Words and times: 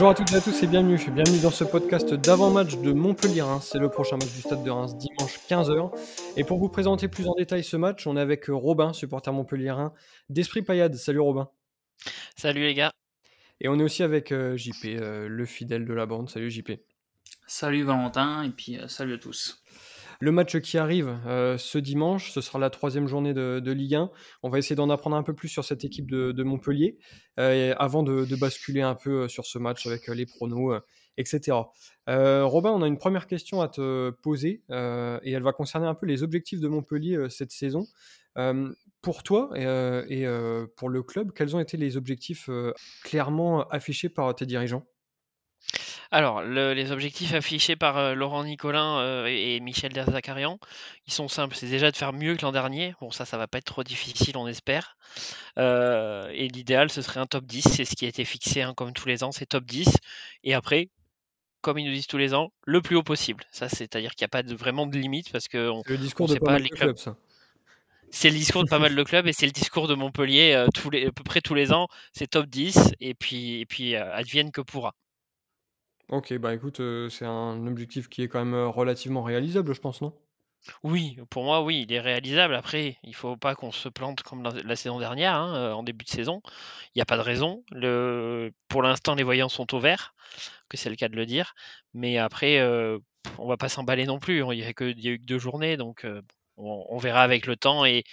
Bonjour 0.00 0.12
à 0.12 0.14
toutes 0.14 0.32
et 0.32 0.36
à 0.36 0.40
tous 0.40 0.62
et 0.62 0.66
bienvenue. 0.66 0.96
Bienvenue 1.12 1.40
dans 1.42 1.50
ce 1.50 1.62
podcast 1.62 2.14
d'avant-match 2.14 2.78
de 2.78 2.92
Montpellier. 2.92 3.44
C'est 3.60 3.78
le 3.78 3.90
prochain 3.90 4.16
match 4.16 4.32
du 4.32 4.40
stade 4.40 4.64
de 4.64 4.70
Reims 4.70 4.96
dimanche 4.96 5.38
15h. 5.46 5.94
Et 6.38 6.44
pour 6.44 6.56
vous 6.58 6.70
présenter 6.70 7.06
plus 7.06 7.28
en 7.28 7.34
détail 7.34 7.62
ce 7.62 7.76
match, 7.76 8.06
on 8.06 8.16
est 8.16 8.20
avec 8.20 8.46
Robin, 8.48 8.94
supporter 8.94 9.30
Montpellier 9.30 9.74
d'Esprit 10.30 10.62
Payade. 10.62 10.94
Salut 10.94 11.20
Robin. 11.20 11.50
Salut 12.34 12.62
les 12.62 12.72
gars. 12.72 12.92
Et 13.60 13.68
on 13.68 13.78
est 13.78 13.82
aussi 13.82 14.02
avec 14.02 14.32
euh, 14.32 14.56
JP, 14.56 14.86
euh, 14.86 15.28
le 15.28 15.44
fidèle 15.44 15.84
de 15.84 15.92
la 15.92 16.06
bande. 16.06 16.30
Salut 16.30 16.50
JP. 16.50 16.70
Salut 17.46 17.82
Valentin 17.82 18.44
et 18.44 18.48
puis 18.48 18.78
euh, 18.78 18.88
salut 18.88 19.12
à 19.12 19.18
tous. 19.18 19.62
Le 20.22 20.32
match 20.32 20.58
qui 20.58 20.76
arrive 20.76 21.18
ce 21.56 21.78
dimanche, 21.78 22.30
ce 22.30 22.42
sera 22.42 22.58
la 22.58 22.68
troisième 22.68 23.06
journée 23.06 23.32
de, 23.32 23.72
Ligue 23.72 23.94
1. 23.94 24.10
On 24.42 24.50
va 24.50 24.58
essayer 24.58 24.76
d'en 24.76 24.90
apprendre 24.90 25.16
un 25.16 25.22
peu 25.22 25.34
plus 25.34 25.48
sur 25.48 25.64
cette 25.64 25.82
équipe 25.82 26.10
de, 26.10 26.42
Montpellier 26.42 26.98
avant 27.36 28.02
de, 28.02 28.36
basculer 28.36 28.82
un 28.82 28.94
peu 28.94 29.28
sur 29.28 29.46
ce 29.46 29.58
match 29.58 29.86
avec 29.86 30.08
les 30.08 30.26
pronos, 30.26 30.78
etc. 31.16 31.56
Robin, 32.06 32.70
on 32.70 32.82
a 32.82 32.86
une 32.86 32.98
première 32.98 33.26
question 33.26 33.62
à 33.62 33.68
te 33.68 34.10
poser 34.10 34.62
et 34.68 35.32
elle 35.32 35.42
va 35.42 35.54
concerner 35.54 35.86
un 35.86 35.94
peu 35.94 36.04
les 36.04 36.22
objectifs 36.22 36.60
de 36.60 36.68
Montpellier 36.68 37.30
cette 37.30 37.50
saison 37.50 37.86
pour 39.00 39.22
toi 39.22 39.50
et, 39.56 40.26
pour 40.76 40.90
le 40.90 41.02
club, 41.02 41.32
quels 41.32 41.56
ont 41.56 41.60
été 41.60 41.78
les 41.78 41.96
objectifs 41.96 42.50
clairement 43.04 43.66
affichés 43.68 44.10
par 44.10 44.34
tes 44.34 44.44
dirigeants? 44.44 44.84
Alors, 46.10 46.42
les 46.42 46.92
objectifs 46.92 47.34
affichés 47.34 47.76
par 47.76 48.14
Laurent 48.14 48.44
Nicolin 48.44 49.26
et, 49.26 49.60
Michel 49.60 49.92
Derzakarian, 49.92 50.58
ils 51.06 51.12
sont 51.12 51.28
simples. 51.28 51.54
C'est 51.54 51.68
déjà 51.68 51.90
de 51.90 51.96
faire 51.96 52.12
mieux 52.12 52.36
que 52.36 52.42
l'an 52.42 52.52
dernier. 52.52 52.94
Bon, 53.00 53.10
ça, 53.10 53.24
ça 53.24 53.38
va 53.38 53.46
pas 53.46 53.58
être 53.58 53.64
trop 53.64 53.84
difficile, 53.84 54.36
on 54.36 54.46
espère. 54.46 54.96
et 55.56 56.48
l'idéal, 56.52 56.90
ce 56.90 57.02
serait 57.02 57.20
un 57.20 57.26
top 57.26 57.44
10. 57.44 57.62
C'est 57.62 57.84
ce 57.84 57.94
qui 57.94 58.06
a 58.06 58.08
été 58.08 58.24
fixé, 58.24 58.62
hein, 58.62 58.74
comme 58.74 58.92
tous 58.92 59.06
les 59.06 59.22
ans, 59.22 59.32
c'est 59.32 59.46
top 59.46 59.64
10. 59.64 59.88
Et 60.42 60.54
après, 60.54 60.88
comme 61.60 61.78
ils 61.78 61.86
nous 61.86 61.92
disent 61.92 62.06
tous 62.06 62.18
les 62.18 62.34
ans, 62.34 62.52
le 62.64 62.80
plus 62.80 62.96
haut 62.96 63.02
possible. 63.02 63.44
Ça, 63.50 63.68
c'est-à-dire 63.68 64.14
qu'il 64.14 64.24
n'y 64.24 64.28
a 64.28 64.28
pas 64.28 64.42
de, 64.42 64.54
vraiment 64.54 64.86
de 64.86 64.96
limite 64.96 65.30
parce 65.30 65.48
que 65.48 65.70
le 65.86 65.98
discours 65.98 66.28
de 66.28 66.38
pas 66.38 66.58
les 66.58 66.68
clubs. 66.68 66.96
ça. 66.96 67.16
C'est 68.10 68.30
le 68.30 68.36
discours 68.36 68.64
de 68.64 68.68
pas 68.68 68.80
mal 68.80 68.94
de 68.94 69.02
clubs 69.04 69.26
et 69.28 69.32
c'est 69.32 69.46
le 69.46 69.52
discours 69.52 69.86
de 69.86 69.94
Montpellier 69.94 70.52
euh, 70.54 70.66
tous 70.74 70.90
les, 70.90 71.06
à 71.06 71.12
peu 71.12 71.22
près 71.22 71.40
tous 71.40 71.54
les 71.54 71.72
ans. 71.72 71.86
C'est 72.12 72.28
top 72.28 72.46
10 72.46 72.94
et 73.00 73.14
puis, 73.14 73.60
et 73.60 73.66
puis 73.66 73.94
euh, 73.94 74.12
advienne 74.12 74.50
que 74.50 74.60
pourra. 74.60 74.94
Ok, 76.10 76.36
bah 76.38 76.52
écoute, 76.52 76.80
euh, 76.80 77.08
c'est 77.08 77.24
un 77.24 77.66
objectif 77.68 78.08
qui 78.08 78.22
est 78.22 78.28
quand 78.28 78.44
même 78.44 78.66
relativement 78.66 79.22
réalisable, 79.22 79.72
je 79.72 79.80
pense, 79.80 80.02
non? 80.02 80.12
Oui, 80.82 81.16
pour 81.30 81.44
moi, 81.44 81.62
oui, 81.62 81.86
il 81.88 81.92
est 81.92 82.00
réalisable. 82.00 82.54
Après, 82.56 82.98
il 83.04 83.14
faut 83.14 83.36
pas 83.36 83.54
qu'on 83.54 83.70
se 83.70 83.88
plante 83.88 84.22
comme 84.22 84.42
la, 84.42 84.76
saison 84.76 84.98
dernière, 84.98 85.34
hein, 85.36 85.72
en 85.72 85.84
début 85.84 86.04
de 86.04 86.10
saison. 86.10 86.42
Il 86.88 86.98
n'y 86.98 87.02
a 87.02 87.06
pas 87.06 87.16
de 87.16 87.22
raison. 87.22 87.64
Le, 87.70 88.52
pour 88.68 88.82
l'instant, 88.82 89.14
les 89.14 89.22
voyants 89.22 89.48
sont 89.48 89.72
au 89.74 89.78
vert, 89.78 90.14
que 90.68 90.76
c'est 90.76 90.90
le 90.90 90.96
cas 90.96 91.08
de 91.08 91.16
le 91.16 91.26
dire. 91.26 91.54
Mais 91.94 92.18
après, 92.18 92.60
on 93.38 93.48
va 93.48 93.56
pas 93.56 93.68
s'emballer 93.68 94.04
non 94.04 94.18
plus. 94.18 94.40
Il 94.40 94.58
n'y 94.58 94.64
a, 94.64 94.72
que, 94.72 94.84
eu 94.84 95.18
que 95.18 95.24
deux 95.24 95.38
journées, 95.38 95.76
donc 95.76 96.04
on, 96.56 96.98
verra 96.98 97.22
avec 97.22 97.46
le 97.46 97.56
temps 97.56 97.84
et, 97.84 98.04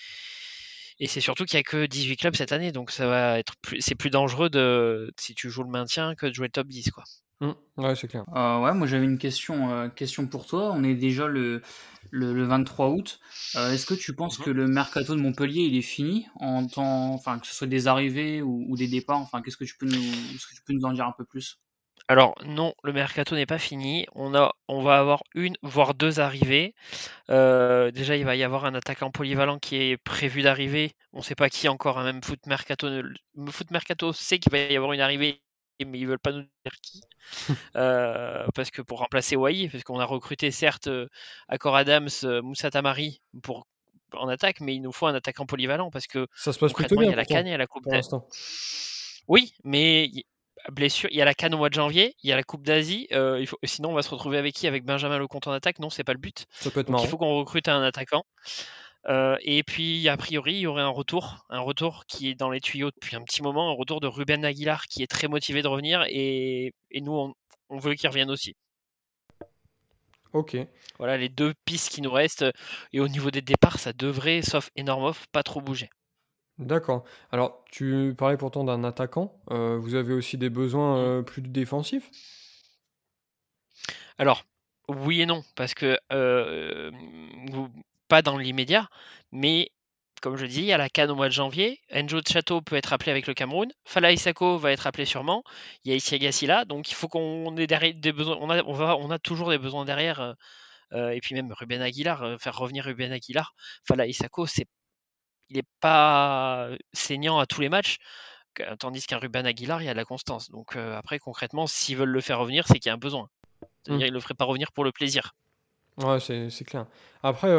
et 0.99 1.07
c'est 1.07 1.21
surtout 1.21 1.45
qu'il 1.45 1.57
n'y 1.57 1.61
a 1.61 1.63
que 1.63 1.85
18 1.85 2.17
clubs 2.17 2.35
cette 2.35 2.51
année, 2.51 2.71
donc 2.71 2.91
ça 2.91 3.07
va 3.07 3.39
être 3.39 3.55
plus, 3.61 3.81
c'est 3.81 3.95
plus 3.95 4.09
dangereux 4.09 4.49
de, 4.49 5.13
si 5.19 5.35
tu 5.35 5.49
joues 5.49 5.63
le 5.63 5.69
maintien 5.69 6.15
que 6.15 6.27
de 6.27 6.33
jouer 6.33 6.47
le 6.47 6.51
top 6.51 6.67
10. 6.67 6.91
Quoi. 6.91 7.03
Mmh. 7.39 7.51
ouais, 7.77 7.95
c'est 7.95 8.07
clair. 8.07 8.23
Euh, 8.35 8.59
ouais, 8.61 8.73
moi 8.73 8.87
j'avais 8.87 9.05
une 9.05 9.19
question, 9.19 9.71
euh, 9.71 9.89
question 9.89 10.27
pour 10.27 10.47
toi. 10.47 10.71
On 10.73 10.83
est 10.83 10.95
déjà 10.95 11.27
le, 11.27 11.61
le, 12.09 12.43
23 12.43 12.89
août. 12.89 13.19
Euh, 13.55 13.71
est-ce 13.73 13.85
que 13.85 13.93
tu 13.93 14.15
penses 14.15 14.39
mmh 14.39 14.43
que 14.43 14.49
le 14.49 14.67
mercato 14.67 15.15
de 15.15 15.21
Montpellier 15.21 15.61
il 15.61 15.77
est 15.77 15.81
fini 15.83 16.27
en 16.35 16.65
temps, 16.65 17.13
enfin 17.13 17.37
que 17.37 17.45
ce 17.45 17.53
soit 17.53 17.67
des 17.67 17.87
arrivées 17.87 18.41
ou, 18.41 18.75
des 18.75 18.87
départs? 18.87 19.19
Enfin, 19.19 19.41
qu'est-ce 19.41 19.57
que 19.57 19.65
tu 19.65 19.77
peux 19.77 19.85
nous, 19.85 20.01
ce 20.39 20.47
que 20.47 20.55
tu 20.55 20.61
peux 20.65 20.73
nous 20.73 20.85
en 20.85 20.93
dire 20.93 21.05
un 21.05 21.13
peu 21.15 21.25
plus? 21.25 21.59
Alors 22.09 22.35
non, 22.45 22.73
le 22.83 22.93
mercato 22.93 23.35
n'est 23.35 23.45
pas 23.45 23.59
fini. 23.59 24.07
On, 24.15 24.33
a, 24.33 24.53
on 24.67 24.81
va 24.81 24.97
avoir 24.97 25.23
une, 25.35 25.57
voire 25.61 25.93
deux 25.93 26.19
arrivées. 26.19 26.73
Euh, 27.29 27.91
déjà, 27.91 28.15
il 28.15 28.23
va 28.25 28.35
y 28.35 28.43
avoir 28.43 28.65
un 28.65 28.75
attaquant 28.75 29.11
polyvalent 29.11 29.59
qui 29.59 29.75
est 29.75 29.97
prévu 29.97 30.41
d'arriver. 30.41 30.93
On 31.11 31.17
ne 31.17 31.23
sait 31.23 31.35
pas 31.35 31.49
qui 31.49 31.67
encore. 31.67 31.99
Hein, 31.99 32.05
même 32.05 32.23
Foot 32.23 32.45
Mercato, 32.47 32.87
Foot 33.49 33.71
Mercato 33.71 34.13
sait 34.13 34.39
qu'il 34.39 34.51
va 34.51 34.59
y 34.59 34.77
avoir 34.77 34.93
une 34.93 35.01
arrivée, 35.01 35.41
mais 35.85 35.99
ils 35.99 36.07
veulent 36.07 36.19
pas 36.19 36.31
nous 36.31 36.41
dire 36.41 36.73
qui. 36.81 37.01
Euh, 37.75 38.47
parce 38.55 38.71
que 38.71 38.81
pour 38.81 38.99
remplacer 38.99 39.35
Wai, 39.35 39.67
parce 39.69 39.83
qu'on 39.83 39.99
a 39.99 40.05
recruté 40.05 40.49
certes 40.49 40.87
euh, 40.87 41.09
Accor 41.49 41.75
Adams, 41.75 42.09
Moussa 42.41 42.71
Tamari 42.71 43.21
pour 43.43 43.67
en 44.13 44.29
attaque, 44.29 44.61
mais 44.61 44.73
il 44.75 44.81
nous 44.81 44.93
faut 44.93 45.07
un 45.07 45.13
attaquant 45.13 45.45
polyvalent 45.45 45.91
parce 45.91 46.07
que 46.07 46.27
ça 46.33 46.53
se 46.53 46.59
passe 46.59 46.71
plutôt 46.71 46.95
bien. 46.95 47.07
Il 47.07 47.09
y 47.09 47.13
a 47.13 47.17
la 47.17 47.25
canne 47.25 47.47
et 47.47 47.57
la 47.57 47.67
coupe. 47.67 47.85
Oui, 49.27 49.53
mais 49.65 50.09
blessure. 50.71 51.09
Il 51.11 51.17
y 51.17 51.21
a 51.21 51.25
la 51.25 51.33
Cannes 51.33 51.53
au 51.53 51.57
mois 51.57 51.69
de 51.69 51.73
janvier, 51.73 52.15
il 52.23 52.29
y 52.29 52.33
a 52.33 52.35
la 52.35 52.43
Coupe 52.43 52.63
d'Asie. 52.63 53.07
Euh, 53.11 53.39
il 53.39 53.47
faut... 53.47 53.57
Sinon, 53.63 53.89
on 53.89 53.93
va 53.93 54.01
se 54.01 54.09
retrouver 54.09 54.37
avec 54.37 54.53
qui? 54.53 54.67
Avec 54.67 54.83
Benjamin 54.83 55.17
Lecomte 55.17 55.47
en 55.47 55.51
attaque? 55.51 55.79
Non, 55.79 55.89
c'est 55.89 56.03
pas 56.03 56.13
le 56.13 56.19
but. 56.19 56.45
Ça 56.51 56.71
peut 56.71 56.81
être 56.81 56.89
il 56.89 57.07
faut 57.07 57.17
qu'on 57.17 57.37
recrute 57.37 57.67
un 57.67 57.81
attaquant. 57.83 58.23
Euh, 59.07 59.37
et 59.41 59.63
puis, 59.63 60.07
a 60.09 60.17
priori, 60.17 60.55
il 60.55 60.59
y 60.59 60.67
aurait 60.67 60.81
un 60.81 60.89
retour, 60.89 61.45
un 61.49 61.59
retour 61.59 62.05
qui 62.07 62.29
est 62.29 62.35
dans 62.35 62.49
les 62.49 62.59
tuyaux 62.59 62.91
depuis 62.91 63.15
un 63.15 63.23
petit 63.23 63.41
moment, 63.41 63.69
un 63.69 63.75
retour 63.75 64.01
de 64.01 64.07
Ruben 64.07 64.43
Aguilar 64.43 64.85
qui 64.85 65.01
est 65.01 65.07
très 65.07 65.27
motivé 65.27 65.61
de 65.61 65.67
revenir 65.67 66.03
et, 66.09 66.73
nous, 66.93 67.33
on, 67.69 67.77
veut 67.77 67.93
qu'il 67.93 68.09
revienne 68.09 68.31
aussi. 68.31 68.55
Ok. 70.33 70.57
Voilà 70.97 71.17
les 71.17 71.29
deux 71.29 71.53
pistes 71.63 71.89
qui 71.89 72.01
nous 72.01 72.11
restent. 72.11 72.45
Et 72.91 72.99
au 72.99 73.07
niveau 73.07 73.31
des 73.31 73.41
départs, 73.41 73.79
ça 73.79 73.93
devrait, 73.93 74.41
sauf 74.41 74.69
énorme 74.75 75.05
off, 75.05 75.25
pas 75.31 75.43
trop 75.43 75.61
bouger. 75.61 75.89
D'accord. 76.57 77.05
Alors, 77.31 77.63
tu 77.71 78.15
parlais 78.17 78.35
pourtant 78.35 78.63
d'un 78.63 78.83
attaquant. 78.83 79.39
Euh, 79.51 79.77
vous 79.77 79.95
avez 79.95 80.13
aussi 80.13 80.37
des 80.37 80.49
besoins 80.49 80.97
euh, 80.97 81.21
plus 81.21 81.41
défensifs? 81.41 82.09
Alors, 84.17 84.43
oui 84.89 85.21
et 85.21 85.25
non, 85.25 85.43
parce 85.55 85.75
que 85.75 85.99
euh, 86.11 86.91
pas 88.07 88.21
dans 88.21 88.37
l'immédiat, 88.37 88.89
mais 89.31 89.71
comme 90.21 90.35
je 90.37 90.45
dis, 90.45 90.59
il 90.59 90.65
y 90.65 90.73
a 90.73 90.77
la 90.77 90.89
canne 90.89 91.11
au 91.11 91.15
mois 91.15 91.27
de 91.27 91.33
janvier. 91.33 91.79
Enjo 91.93 92.21
de 92.21 92.27
Château 92.27 92.61
peut 92.61 92.75
être 92.75 92.93
appelé 92.93 93.11
avec 93.11 93.27
le 93.27 93.33
Cameroun. 93.33 93.71
Fala 93.85 94.11
Isako 94.11 94.57
va 94.57 94.71
être 94.71 94.87
appelé 94.87 95.05
sûrement. 95.05 95.43
Il 95.83 95.91
y 95.91 95.93
a 95.93 95.95
Isiagassi 95.95 96.47
là, 96.47 96.65
donc 96.65 96.89
il 96.89 96.95
faut 96.95 97.07
qu'on 97.07 97.55
ait 97.57 97.93
des 97.93 98.11
besoins. 98.11 98.37
On 98.41 98.49
a, 98.49 98.63
on, 98.63 99.11
a 99.11 99.19
toujours 99.19 99.51
des 99.51 99.59
besoins 99.59 99.85
derrière. 99.85 100.35
et 100.93 101.19
puis 101.21 101.35
même 101.35 101.51
Ruben 101.53 101.81
Aguilar, 101.81 102.39
faire 102.39 102.57
revenir 102.57 102.85
Ruben 102.85 103.11
Aguilar. 103.11 103.53
Fala 103.87 104.07
Isako, 104.07 104.47
c'est 104.47 104.67
il 105.49 105.57
n'est 105.57 105.63
pas 105.79 106.69
saignant 106.93 107.39
à 107.39 107.45
tous 107.45 107.61
les 107.61 107.69
matchs, 107.69 107.97
tandis 108.79 109.05
qu'un 109.05 109.17
Ruben 109.17 109.45
Aguilar, 109.45 109.81
il 109.81 109.85
y 109.85 109.89
a 109.89 109.93
de 109.93 109.97
la 109.97 110.05
constance. 110.05 110.49
Donc 110.49 110.75
après, 110.75 111.19
concrètement, 111.19 111.67
s'ils 111.67 111.97
veulent 111.97 112.09
le 112.09 112.21
faire 112.21 112.39
revenir, 112.39 112.67
c'est 112.67 112.79
qu'il 112.79 112.89
y 112.89 112.91
a 112.91 112.93
un 112.93 112.97
besoin. 112.97 113.23
Mmh. 113.23 113.67
C'est-à-dire 113.83 114.05
qu'ils 114.05 114.13
ne 114.13 114.17
le 114.17 114.21
feraient 114.21 114.33
pas 114.33 114.45
revenir 114.45 114.71
pour 114.71 114.83
le 114.83 114.91
plaisir. 114.91 115.33
Ouais, 115.97 116.19
c'est 116.19 116.63
clair. 116.65 116.85
Après, 117.23 117.49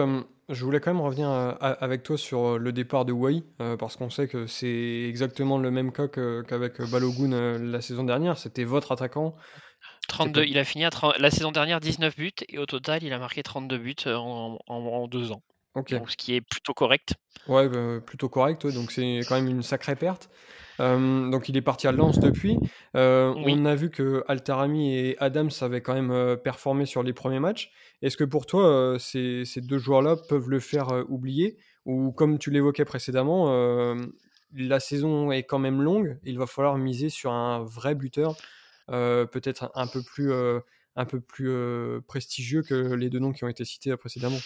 je 0.49 0.65
voulais 0.65 0.81
quand 0.81 0.93
même 0.93 1.03
revenir 1.03 1.29
avec 1.29 2.03
toi 2.03 2.17
sur 2.17 2.59
le 2.59 2.73
départ 2.73 3.05
de 3.05 3.13
Wai, 3.13 3.43
parce 3.79 3.97
qu'on 3.97 4.11
sait 4.11 4.29
que 4.29 4.47
c'est 4.47 5.07
exactement 5.09 5.59
le 5.59 5.71
même 5.71 5.93
cas 5.93 6.09
qu'avec 6.09 6.81
Balogun 6.83 7.59
la 7.59 7.81
saison 7.81 8.05
dernière. 8.05 8.39
C'était 8.39 8.65
votre 8.65 8.93
attaquant. 8.93 9.35
32, 10.09 10.45
il 10.45 10.59
a 10.59 10.65
fini 10.65 10.85
la 11.19 11.31
saison 11.31 11.53
dernière 11.53 11.81
19 11.81 12.17
buts 12.17 12.33
et 12.49 12.59
au 12.59 12.67
total 12.67 13.03
il 13.03 13.13
a 13.13 13.19
marqué 13.19 13.43
32 13.43 13.79
buts 13.79 13.97
en 14.07 15.09
deux 15.09 15.33
ans 15.33 15.43
ce 15.87 16.17
qui 16.17 16.35
est 16.35 16.41
plutôt 16.41 16.75
correct. 16.75 17.15
Ouais, 17.47 17.69
bah, 17.69 18.01
plutôt 18.05 18.29
correct, 18.29 18.67
donc 18.67 18.91
c'est 18.91 19.21
quand 19.29 19.37
même 19.37 19.49
une 19.49 19.63
sacrée 19.63 19.97
perte. 19.97 20.29
Donc 20.79 21.49
il 21.49 21.57
est 21.57 21.63
parti 21.63 21.87
à 21.87 21.93
Lens 21.93 22.19
depuis. 22.19 22.57
On 22.95 23.65
a 23.65 23.75
vu 23.75 23.91
que 23.91 24.25
Altarami 24.29 24.95
et 24.95 25.17
Adams 25.19 25.51
avaient 25.61 25.81
quand 25.81 25.95
même 25.95 26.37
performé 26.39 26.87
sur 26.87 27.03
les 27.03 27.13
premiers 27.13 27.41
matchs. 27.41 27.73
Est-ce 28.03 28.17
que 28.17 28.25
pour 28.25 28.47
toi, 28.47 28.97
ces, 28.99 29.45
ces, 29.45 29.61
deux 29.61 29.79
joueurs-là 29.79 30.17
peuvent 30.29 30.49
le 30.49 30.61
faire 30.61 31.05
oublier? 31.09 31.57
Ou 31.87 32.13
comme 32.13 32.39
tu 32.39 32.51
l'évoquais 32.51 32.85
précédemment, 32.85 33.97
la 34.55 34.81
saison 34.81 35.33
est 35.33 35.43
quand 35.43 35.59
même 35.59 35.83
longue. 35.83 36.19
Il 36.25 36.39
va 36.39 36.47
falloir 36.47 36.77
miser 36.79 37.09
sur 37.09 37.33
un 37.33 37.63
vrai 37.65 37.95
buteur, 37.95 38.37
peut-être 38.87 39.71
un 39.75 39.87
peu 39.87 40.03
plus, 40.03 40.33
un 40.33 41.05
peu 41.05 41.21
plus 41.21 41.51
prestigieux 42.07 42.63
que 42.63 42.95
les 42.95 43.11
deux 43.11 43.19
noms 43.19 43.33
qui 43.33 43.45
ont 43.45 43.49
été 43.49 43.65
cités 43.65 43.97
précédemment. 43.97 44.39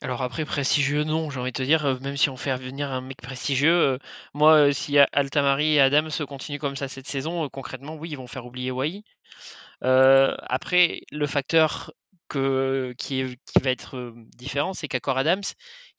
Alors 0.00 0.22
après, 0.22 0.44
prestigieux, 0.44 1.02
non, 1.02 1.28
j'ai 1.28 1.40
envie 1.40 1.50
de 1.50 1.56
te 1.56 1.62
dire, 1.64 1.84
euh, 1.84 1.98
même 2.00 2.16
si 2.16 2.30
on 2.30 2.36
fait 2.36 2.54
venir 2.56 2.92
un 2.92 3.00
mec 3.00 3.20
prestigieux, 3.20 3.74
euh, 3.74 3.98
moi, 4.32 4.52
euh, 4.54 4.72
si 4.72 4.96
Altamari 4.98 5.74
et 5.74 5.80
Adam 5.80 6.08
se 6.08 6.22
continuent 6.22 6.58
comme 6.60 6.76
ça 6.76 6.86
cette 6.86 7.08
saison, 7.08 7.48
concrètement, 7.48 7.96
oui, 7.96 8.10
ils 8.10 8.16
vont 8.16 8.28
faire 8.28 8.46
oublier 8.46 8.70
Wai. 8.70 9.02
après, 9.82 11.00
le 11.10 11.26
facteur 11.26 11.92
que, 12.28 12.94
qui, 12.98 13.24
va 13.24 13.70
être 13.70 14.14
différent, 14.36 14.72
c'est 14.72 14.86
qu'Accor 14.86 15.18
Adams, 15.18 15.42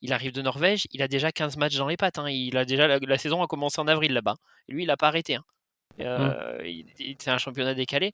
il 0.00 0.12
arrive 0.14 0.32
de 0.32 0.42
Norvège, 0.42 0.86
il 0.92 1.02
a 1.02 1.08
déjà 1.08 1.30
15 1.30 1.56
matchs 1.58 1.76
dans 1.76 1.88
les 1.88 1.96
pattes. 1.98 2.18
Hein, 2.18 2.30
il 2.30 2.56
a 2.56 2.64
déjà 2.64 2.86
la, 2.88 3.18
saison 3.18 3.42
a 3.42 3.46
commencé 3.48 3.80
en 3.80 3.88
avril 3.88 4.12
là-bas. 4.14 4.36
Lui, 4.68 4.84
il 4.84 4.86
n'a 4.86 4.96
pas 4.96 5.08
arrêté. 5.08 5.34
Hein. 5.34 5.44
Mmh. 5.98 7.14
c'est 7.18 7.30
un 7.30 7.38
championnat 7.38 7.74
décalé. 7.74 8.12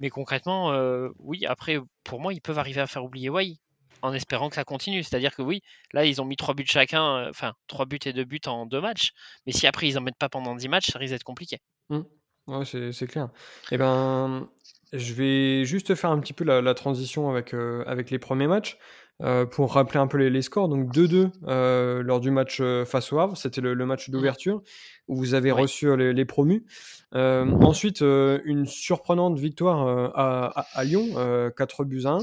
Mais 0.00 0.10
concrètement, 0.10 0.72
oui, 1.18 1.46
après, 1.46 1.78
pour 2.02 2.20
moi, 2.20 2.32
ils 2.34 2.40
peuvent 2.40 2.58
arriver 2.58 2.80
à 2.80 2.86
faire 2.88 3.04
oublier 3.04 3.28
Wai 3.28 3.58
en 4.02 4.12
espérant 4.12 4.48
que 4.48 4.54
ça 4.56 4.64
continue. 4.64 5.02
C'est-à-dire 5.02 5.34
que 5.34 5.42
oui, 5.42 5.62
là, 5.92 6.04
ils 6.04 6.20
ont 6.20 6.24
mis 6.24 6.36
trois 6.36 6.54
buts 6.54 6.66
chacun, 6.66 7.16
euh, 7.16 7.30
enfin, 7.30 7.54
trois 7.66 7.86
buts 7.86 7.98
et 8.04 8.12
deux 8.12 8.24
buts 8.24 8.40
en 8.46 8.66
deux 8.66 8.80
matchs. 8.80 9.12
Mais 9.46 9.52
si 9.52 9.66
après, 9.66 9.88
ils 9.88 9.94
n'en 9.94 10.00
mettent 10.00 10.18
pas 10.18 10.28
pendant 10.28 10.54
dix 10.54 10.68
matchs, 10.68 10.90
ça 10.90 10.98
risque 10.98 11.12
d'être 11.12 11.24
compliqué. 11.24 11.58
Mmh. 11.88 12.00
Ouais, 12.46 12.64
c'est 12.64 13.06
clair. 13.06 13.28
Eh 13.70 13.78
ben, 13.78 14.48
je 14.92 15.12
vais 15.14 15.64
juste 15.64 15.94
faire 15.94 16.10
un 16.10 16.18
petit 16.18 16.32
peu 16.32 16.44
la, 16.44 16.74
transition 16.74 17.30
avec, 17.30 17.54
euh, 17.54 17.84
avec 17.86 18.10
les 18.10 18.18
premiers 18.18 18.48
matchs. 18.48 18.76
Euh, 19.22 19.44
pour 19.44 19.74
rappeler 19.74 20.00
un 20.00 20.06
peu 20.06 20.18
les, 20.18 20.42
scores, 20.42 20.68
donc 20.68 20.94
2-2 20.94 21.30
euh, 21.46 22.02
lors 22.02 22.20
du 22.20 22.30
match 22.30 22.62
face 22.86 23.12
au 23.12 23.18
Havre, 23.18 23.36
c'était 23.36 23.60
le, 23.60 23.74
match 23.86 24.10
d'ouverture 24.10 24.62
où 25.08 25.16
vous 25.16 25.34
avez 25.34 25.50
reçu 25.50 25.94
les, 25.96 26.24
promus. 26.24 26.64
ensuite, 27.12 28.00
une 28.00 28.66
surprenante 28.66 29.38
victoire 29.38 30.12
à, 30.14 30.64
à, 30.72 30.84
Lyon, 30.84 31.08
4 31.56 31.84
buts 31.84 32.02
à 32.04 32.18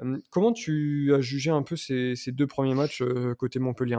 1. 0.00 0.18
comment 0.30 0.52
tu 0.52 1.14
as 1.14 1.20
jugé 1.20 1.50
un 1.50 1.62
peu 1.62 1.76
ces, 1.76 2.14
ces 2.16 2.32
deux 2.32 2.46
premiers 2.46 2.74
matchs 2.74 3.02
côté 3.38 3.58
Montpellier? 3.58 3.98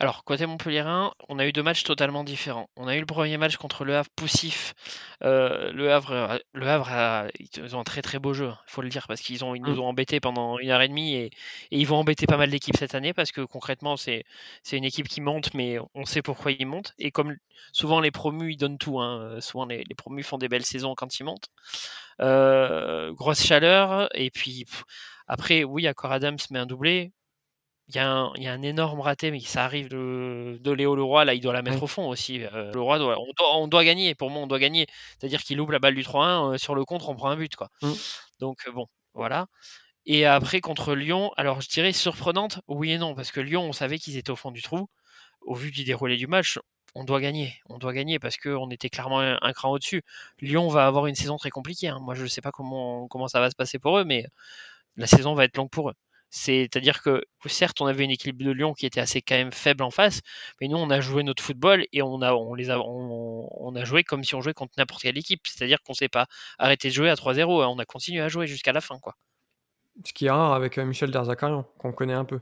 Alors, 0.00 0.24
côté 0.24 0.46
Montpellierin, 0.46 1.12
on 1.28 1.38
a 1.38 1.46
eu 1.46 1.52
deux 1.52 1.62
matchs 1.62 1.84
totalement 1.84 2.24
différents. 2.24 2.68
On 2.76 2.88
a 2.88 2.96
eu 2.96 3.00
le 3.00 3.06
premier 3.06 3.36
match 3.38 3.56
contre 3.56 3.84
le 3.84 3.96
Havre 3.96 4.10
poussif. 4.16 4.74
Euh, 5.22 5.70
le 5.72 5.92
Havre, 5.92 6.10
euh, 6.10 6.38
le 6.52 6.68
Havre 6.68 7.30
ils 7.38 7.76
ont 7.76 7.80
un 7.80 7.84
très 7.84 8.02
très 8.02 8.18
beau 8.18 8.34
jeu, 8.34 8.50
il 8.50 8.70
faut 8.70 8.82
le 8.82 8.88
dire, 8.88 9.06
parce 9.06 9.20
qu'ils 9.20 9.44
ont, 9.44 9.54
ils 9.54 9.62
nous 9.62 9.76
mmh. 9.76 9.80
ont 9.80 9.86
embêtés 9.86 10.20
pendant 10.20 10.58
une 10.58 10.70
heure 10.70 10.82
et 10.82 10.88
demie 10.88 11.14
et, 11.14 11.30
ils 11.70 11.86
vont 11.86 11.96
embêter 11.96 12.26
pas 12.26 12.36
mal 12.36 12.50
d'équipes 12.50 12.76
cette 12.76 12.94
année 12.94 13.12
parce 13.12 13.32
que 13.32 13.40
concrètement, 13.42 13.96
c'est, 13.96 14.24
c'est 14.62 14.76
une 14.76 14.84
équipe 14.84 15.08
qui 15.08 15.20
monte, 15.20 15.54
mais 15.54 15.78
on 15.94 16.04
sait 16.04 16.22
pourquoi 16.22 16.52
ils 16.52 16.66
montent. 16.66 16.92
Et 16.98 17.10
comme 17.10 17.36
souvent 17.72 18.00
les 18.00 18.10
promus, 18.10 18.52
ils 18.52 18.56
donnent 18.56 18.78
tout. 18.78 19.00
Hein, 19.00 19.20
euh, 19.20 19.40
souvent 19.40 19.66
les, 19.66 19.84
promus 19.96 20.24
font 20.24 20.38
des 20.38 20.48
belles 20.48 20.64
saisons 20.64 20.94
quand 20.94 21.18
ils 21.20 21.24
montent. 21.24 21.48
grosse 22.18 23.44
chaleur, 23.44 24.08
et 24.14 24.30
puis 24.30 24.66
après, 25.26 25.64
oui, 25.64 25.86
Accor 25.86 26.12
Adams 26.12 26.38
met 26.50 26.58
un 26.58 26.66
doublé 26.66 27.12
il 27.88 27.96
y, 27.96 27.98
a 27.98 28.08
un, 28.08 28.62
énorme 28.62 29.00
raté, 29.00 29.30
mais 29.30 29.40
ça 29.40 29.64
arrive 29.64 29.88
de, 29.88 30.70
Léo 30.70 30.96
Leroy. 30.96 31.24
Là, 31.26 31.34
il 31.34 31.40
doit 31.40 31.52
la 31.52 31.60
mettre 31.60 31.82
au 31.82 31.86
fond 31.86 32.08
aussi. 32.08 32.42
Euh, 32.42 32.72
Leroy, 32.72 32.98
doit, 32.98 33.18
on, 33.52 33.68
doit, 33.68 33.84
gagner. 33.84 34.14
Pour 34.14 34.30
moi, 34.30 34.42
on 34.42 34.46
doit 34.46 34.58
gagner. 34.58 34.86
C'est-à-dire 35.18 35.42
qu'il 35.42 35.60
ouvre 35.60 35.72
la 35.72 35.78
balle 35.78 35.94
du 35.94 36.02
3-1. 36.02 36.54
Euh, 36.54 36.58
sur 36.58 36.74
le 36.74 36.84
contre, 36.86 37.10
on 37.10 37.14
prend 37.14 37.28
un 37.28 37.36
but. 37.36 37.54
Quoi. 37.56 37.68
Mmh. 37.82 37.92
Donc, 38.40 38.58
euh, 38.66 38.72
bon, 38.72 38.86
voilà. 39.12 39.46
Et 40.06 40.26
après, 40.26 40.60
contre 40.60 40.94
Lyon, 40.94 41.32
alors 41.36 41.60
je 41.60 41.68
dirais 41.68 41.92
surprenante, 41.92 42.60
oui 42.68 42.92
et 42.92 42.98
non, 42.98 43.14
parce 43.14 43.32
que 43.32 43.40
Lyon, 43.40 43.62
on 43.62 43.72
savait 43.72 43.98
qu'ils 43.98 44.16
étaient 44.16 44.30
au 44.30 44.36
fond 44.36 44.50
du 44.50 44.62
trou. 44.62 44.88
Au 45.42 45.54
vu 45.54 45.70
du 45.70 45.84
déroulé 45.84 46.16
du 46.16 46.26
match, 46.26 46.58
on 46.94 47.04
doit 47.04 47.20
gagner. 47.20 47.54
On 47.68 47.78
doit 47.78 47.92
gagner 47.92 48.18
parce 48.18 48.36
qu'on 48.38 48.70
était 48.70 48.88
clairement 48.90 49.20
un, 49.20 49.52
cran 49.52 49.70
au-dessus. 49.72 50.02
Lyon 50.40 50.68
va 50.68 50.86
avoir 50.86 51.06
une 51.06 51.14
saison 51.14 51.36
très 51.36 51.50
compliquée. 51.50 51.88
Hein. 51.88 51.98
Moi, 52.00 52.14
je 52.14 52.22
ne 52.22 52.28
sais 52.28 52.40
pas 52.40 52.50
comment, 52.50 53.08
comment 53.08 53.28
ça 53.28 53.40
va 53.40 53.50
se 53.50 53.56
passer 53.56 53.78
pour 53.78 53.98
eux, 53.98 54.04
mais 54.04 54.26
la 54.96 55.06
saison 55.06 55.34
va 55.34 55.44
être 55.44 55.56
longue 55.56 55.70
pour 55.70 55.90
eux. 55.90 55.94
C'est-à-dire 56.36 57.00
que 57.00 57.22
certes, 57.46 57.80
on 57.80 57.86
avait 57.86 58.02
une 58.02 58.10
équipe 58.10 58.42
de 58.42 58.50
Lyon 58.50 58.74
qui 58.74 58.86
était 58.86 58.98
assez 58.98 59.22
quand 59.22 59.36
même 59.36 59.52
faible 59.52 59.84
en 59.84 59.92
face, 59.92 60.20
mais 60.60 60.66
nous, 60.66 60.76
on 60.76 60.90
a 60.90 61.00
joué 61.00 61.22
notre 61.22 61.40
football 61.40 61.86
et 61.92 62.02
on 62.02 62.22
a, 62.22 62.34
on 62.34 62.54
les 62.54 62.70
a, 62.70 62.80
on, 62.80 63.72
a 63.76 63.84
joué 63.84 64.02
comme 64.02 64.24
si 64.24 64.34
on 64.34 64.40
jouait 64.40 64.52
contre 64.52 64.72
n'importe 64.76 65.02
quelle 65.02 65.16
équipe. 65.16 65.42
C'est-à-dire 65.46 65.78
qu'on 65.84 65.92
ne 65.92 65.96
s'est 65.96 66.08
pas 66.08 66.26
arrêté 66.58 66.88
de 66.88 66.92
jouer 66.92 67.08
à 67.08 67.14
3-0, 67.14 67.62
hein. 67.62 67.68
on 67.68 67.78
a 67.78 67.84
continué 67.84 68.20
à 68.20 68.28
jouer 68.28 68.48
jusqu'à 68.48 68.72
la 68.72 68.80
fin, 68.80 68.98
quoi. 68.98 69.14
Ce 70.04 70.12
qui 70.12 70.26
est 70.26 70.30
rare 70.30 70.54
avec 70.54 70.76
euh, 70.76 70.84
Michel 70.84 71.12
Derzakarian, 71.12 71.62
qu'on 71.78 71.92
connaît 71.92 72.14
un 72.14 72.24
peu. 72.24 72.40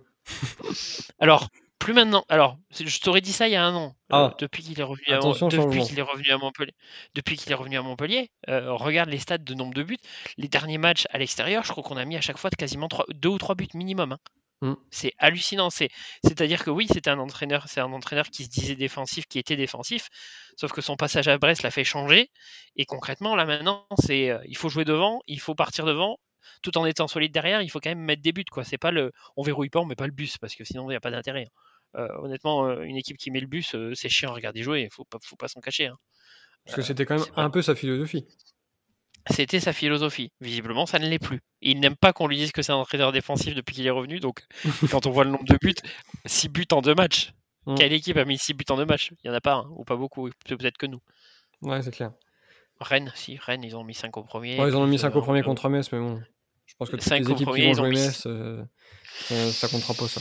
Alors, 1.18 1.48
plus 1.82 1.92
maintenant. 1.92 2.24
Alors, 2.28 2.58
je 2.70 3.00
t'aurais 3.00 3.20
dit 3.20 3.32
ça 3.32 3.48
il 3.48 3.52
y 3.52 3.56
a 3.56 3.64
un 3.64 3.74
an, 3.74 3.96
euh, 4.12 4.28
ah. 4.30 4.34
depuis 4.38 4.62
qu'il 4.62 4.78
est 4.78 4.84
revenu 4.84 5.04
à, 5.08 5.18
depuis 5.18 5.82
qu'il 5.82 5.98
est 5.98 6.02
revenu 6.02 6.30
à 6.30 6.38
Montpellier. 6.38 6.74
Depuis 7.14 7.36
qu'il 7.36 7.50
est 7.50 7.56
revenu 7.56 7.76
à 7.76 7.82
Montpellier, 7.82 8.30
euh, 8.48 8.72
regarde 8.72 9.08
les 9.08 9.18
stats 9.18 9.38
de 9.38 9.54
nombre 9.54 9.74
de 9.74 9.82
buts. 9.82 9.98
Les 10.36 10.48
derniers 10.48 10.78
matchs 10.78 11.06
à 11.10 11.18
l'extérieur, 11.18 11.64
je 11.64 11.72
crois 11.72 11.82
qu'on 11.82 11.96
a 11.96 12.04
mis 12.04 12.16
à 12.16 12.20
chaque 12.20 12.38
fois 12.38 12.50
quasiment 12.50 12.88
deux 13.14 13.30
ou 13.30 13.38
trois 13.38 13.54
buts 13.54 13.68
minimum. 13.74 14.12
Hein. 14.12 14.18
Mm. 14.62 14.74
C'est 14.90 15.12
hallucinant. 15.18 15.70
C'est, 15.70 15.90
c'est-à-dire 16.24 16.64
que 16.64 16.70
oui, 16.70 16.86
c'était 16.88 17.10
un 17.10 17.18
entraîneur, 17.18 17.64
c'est 17.66 17.80
un 17.80 17.92
entraîneur 17.92 18.30
qui 18.30 18.44
se 18.44 18.48
disait 18.48 18.76
défensif, 18.76 19.26
qui 19.26 19.38
était 19.38 19.56
défensif, 19.56 20.08
sauf 20.56 20.72
que 20.72 20.80
son 20.80 20.96
passage 20.96 21.28
à 21.28 21.36
Brest 21.36 21.62
l'a 21.62 21.70
fait 21.70 21.84
changer. 21.84 22.30
Et 22.76 22.86
concrètement, 22.86 23.34
là 23.34 23.44
maintenant, 23.44 23.86
c'est, 23.98 24.30
euh, 24.30 24.38
il 24.46 24.56
faut 24.56 24.68
jouer 24.68 24.84
devant, 24.84 25.20
il 25.26 25.40
faut 25.40 25.56
partir 25.56 25.84
devant, 25.84 26.18
tout 26.62 26.78
en 26.78 26.86
étant 26.86 27.08
solide 27.08 27.32
derrière. 27.32 27.60
Il 27.60 27.70
faut 27.70 27.80
quand 27.80 27.90
même 27.90 27.98
mettre 27.98 28.22
des 28.22 28.32
buts, 28.32 28.44
quoi. 28.50 28.62
C'est 28.62 28.78
pas 28.78 28.92
le, 28.92 29.12
on 29.36 29.42
verrouille 29.42 29.70
pas, 29.70 29.80
on 29.80 29.84
met 29.84 29.96
pas 29.96 30.06
le 30.06 30.12
bus, 30.12 30.38
parce 30.38 30.54
que 30.54 30.64
sinon 30.64 30.84
il 30.84 30.92
n'y 30.92 30.96
a 30.96 31.00
pas 31.00 31.10
d'intérêt. 31.10 31.48
Euh, 31.94 32.08
honnêtement, 32.18 32.66
euh, 32.66 32.82
une 32.82 32.96
équipe 32.96 33.18
qui 33.18 33.30
met 33.30 33.40
le 33.40 33.46
bus, 33.46 33.74
euh, 33.74 33.92
c'est 33.94 34.08
chiant 34.08 34.30
à 34.30 34.34
regarder 34.34 34.62
jouer, 34.62 34.82
il 34.82 34.90
faut 34.90 35.04
pas, 35.04 35.18
faut 35.22 35.36
pas 35.36 35.48
s'en 35.48 35.60
cacher. 35.60 35.86
Hein. 35.86 35.98
Parce 36.64 36.76
que 36.76 36.82
c'était 36.82 37.04
quand 37.04 37.18
même 37.18 37.28
un 37.36 37.50
peu 37.50 37.60
sa 37.60 37.74
philosophie. 37.74 38.24
C'était 39.30 39.60
sa 39.60 39.72
philosophie. 39.72 40.32
Visiblement, 40.40 40.86
ça 40.86 40.98
ne 40.98 41.06
l'est 41.06 41.18
plus. 41.18 41.40
il 41.60 41.80
n'aime 41.80 41.96
pas 41.96 42.12
qu'on 42.12 42.26
lui 42.26 42.36
dise 42.36 42.50
que 42.50 42.62
c'est 42.62 42.72
un 42.72 42.76
entraîneur 42.76 43.12
défensif 43.12 43.54
depuis 43.54 43.74
qu'il 43.74 43.86
est 43.86 43.90
revenu. 43.90 44.20
Donc, 44.20 44.42
quand 44.90 45.06
on 45.06 45.10
voit 45.10 45.24
le 45.24 45.30
nombre 45.30 45.44
de 45.44 45.56
buts, 45.60 45.74
6 46.24 46.48
buts 46.48 46.66
en 46.72 46.80
deux 46.80 46.94
matchs. 46.94 47.32
Mm. 47.66 47.74
Quelle 47.76 47.92
équipe 47.92 48.16
a 48.16 48.24
mis 48.24 48.38
6 48.38 48.54
buts 48.54 48.64
en 48.70 48.76
deux 48.76 48.86
matchs? 48.86 49.10
Il 49.22 49.28
n'y 49.28 49.30
en 49.30 49.36
a 49.36 49.40
pas, 49.40 49.54
hein, 49.54 49.66
ou 49.76 49.84
pas 49.84 49.96
beaucoup, 49.96 50.30
peut-être 50.46 50.78
que 50.78 50.86
nous. 50.86 51.00
Ouais, 51.60 51.82
c'est 51.82 51.92
clair. 51.92 52.12
Rennes, 52.80 53.12
si, 53.14 53.36
Rennes, 53.36 53.62
ils 53.62 53.76
ont 53.76 53.84
mis 53.84 53.94
5 53.94 54.16
au 54.16 54.24
premier. 54.24 54.58
Ouais, 54.58 54.68
ils 54.68 54.76
ont 54.76 54.86
mis 54.86 54.98
5 54.98 55.14
au 55.14 55.22
premier 55.22 55.42
contre 55.42 55.68
Metz, 55.68 55.92
mais 55.92 55.98
bon. 55.98 56.20
Je 56.66 56.74
pense 56.78 56.88
que 56.88 56.96
toutes 56.96 57.10
les 57.10 57.30
équipes 57.30 57.52
qui 57.52 57.66
vont 57.66 57.74
jouer 57.74 57.90
Metz, 57.90 58.26
ça, 58.26 59.50
ça 59.52 59.68
comptera 59.68 59.94
pas 59.94 60.08
ça. 60.08 60.20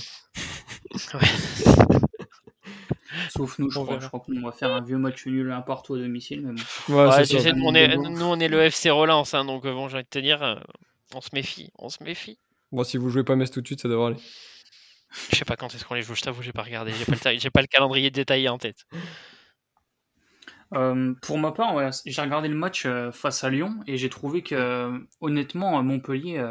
Sauf 3.30 3.60
nous, 3.60 3.70
je, 3.70 3.80
crois, 3.80 4.00
je 4.00 4.08
crois 4.08 4.20
qu'on 4.20 4.42
va 4.42 4.52
faire 4.52 4.74
un 4.74 4.82
vieux 4.82 4.98
match 4.98 5.26
nul 5.26 5.52
un 5.52 5.62
partout 5.62 5.96
à 5.96 6.00
domicile. 6.00 6.54
Mais 6.90 6.96
on 6.96 7.76
est, 7.76 7.98
nous, 7.98 8.26
on 8.26 8.40
est 8.40 8.48
le 8.48 8.62
FC 8.62 8.90
Relance, 8.90 9.34
hein, 9.34 9.46
donc 9.46 9.64
bon, 9.64 9.88
j'ai 9.90 9.96
envie 9.96 10.04
de 10.04 10.10
te 10.10 10.20
dire, 10.20 10.42
euh, 10.44 10.56
on 11.14 11.22
se 11.22 11.30
méfie, 11.34 11.72
on 11.78 11.90
se 11.90 12.04
méfie. 12.04 12.40
Bon, 12.72 12.84
si 12.84 12.98
vous 12.98 13.10
jouez 13.10 13.24
pas 13.24 13.36
Metz 13.36 13.52
tout 13.52 13.62
de 13.62 13.68
suite, 13.68 13.82
ça 13.82 13.90
devrait 13.90 14.08
aller. 14.08 14.22
Je 15.30 15.36
sais 15.36 15.46
pas 15.46 15.58
quand 15.58 15.74
est-ce 15.76 15.84
qu'on 15.84 15.96
les 15.96 16.02
joue, 16.02 16.16
je 16.16 16.22
t'avoue, 16.22 16.42
j'ai 16.42 16.54
pas 16.54 16.64
regardé, 16.64 16.94
j'ai 16.94 17.06
pas, 17.06 17.14
le, 17.14 17.50
pas 17.50 17.62
le 17.62 17.68
calendrier 17.68 18.12
détaillé 18.12 18.48
en 18.48 18.58
tête. 18.58 18.86
Euh, 20.74 21.14
pour 21.22 21.38
ma 21.38 21.52
part, 21.52 21.92
j'ai 22.06 22.22
regardé 22.22 22.48
le 22.48 22.56
match 22.56 22.86
euh, 22.86 23.12
face 23.12 23.44
à 23.44 23.50
Lyon 23.50 23.76
et 23.88 23.98
j'ai 23.98 24.10
trouvé 24.10 24.42
que, 24.42 25.06
honnêtement, 25.20 25.84
Montpellier 25.84 26.42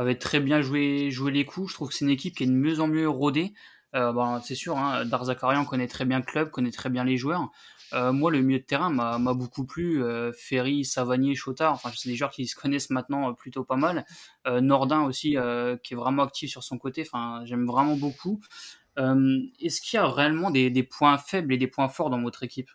avait 0.00 0.16
très 0.16 0.40
bien 0.40 0.62
joué, 0.62 1.10
joué 1.10 1.30
les 1.30 1.44
coups. 1.44 1.70
Je 1.70 1.74
trouve 1.74 1.88
que 1.88 1.94
c'est 1.94 2.04
une 2.04 2.10
équipe 2.10 2.34
qui 2.36 2.44
est 2.44 2.46
de 2.46 2.52
mieux 2.52 2.80
en 2.80 2.88
mieux 2.88 3.08
rodée. 3.08 3.52
Euh, 3.94 4.12
bon, 4.12 4.40
c'est 4.40 4.54
sûr, 4.54 4.78
hein, 4.78 5.04
Darzakarian 5.04 5.64
connaît 5.64 5.88
très 5.88 6.04
bien 6.04 6.18
le 6.18 6.24
club, 6.24 6.50
connaît 6.50 6.70
très 6.70 6.88
bien 6.88 7.04
les 7.04 7.16
joueurs. 7.16 7.50
Euh, 7.92 8.12
moi, 8.12 8.30
le 8.30 8.40
milieu 8.40 8.60
de 8.60 8.64
terrain 8.64 8.88
m'a 8.88 9.34
beaucoup 9.34 9.66
plu. 9.66 10.02
Euh, 10.02 10.32
Ferry, 10.32 10.84
Savanier, 10.84 11.34
Chotard, 11.34 11.74
enfin, 11.74 11.90
c'est 11.94 12.08
des 12.08 12.14
joueurs 12.16 12.30
qui 12.30 12.46
se 12.46 12.54
connaissent 12.54 12.90
maintenant 12.90 13.34
plutôt 13.34 13.64
pas 13.64 13.76
mal. 13.76 14.06
Nordin 14.46 15.02
aussi, 15.02 15.36
qui 15.82 15.94
est 15.94 15.96
vraiment 15.96 16.22
actif 16.22 16.50
sur 16.50 16.62
son 16.62 16.78
côté. 16.78 17.02
Enfin, 17.02 17.42
j'aime 17.44 17.66
vraiment 17.66 17.96
beaucoup. 17.96 18.40
Est-ce 18.96 19.80
qu'il 19.80 19.96
y 19.96 20.00
a 20.00 20.06
réellement 20.06 20.50
des, 20.50 20.82
points 20.82 21.18
faibles 21.18 21.52
et 21.52 21.58
des 21.58 21.66
points 21.66 21.88
forts 21.88 22.10
dans 22.10 22.22
votre 22.22 22.42
équipe? 22.42 22.70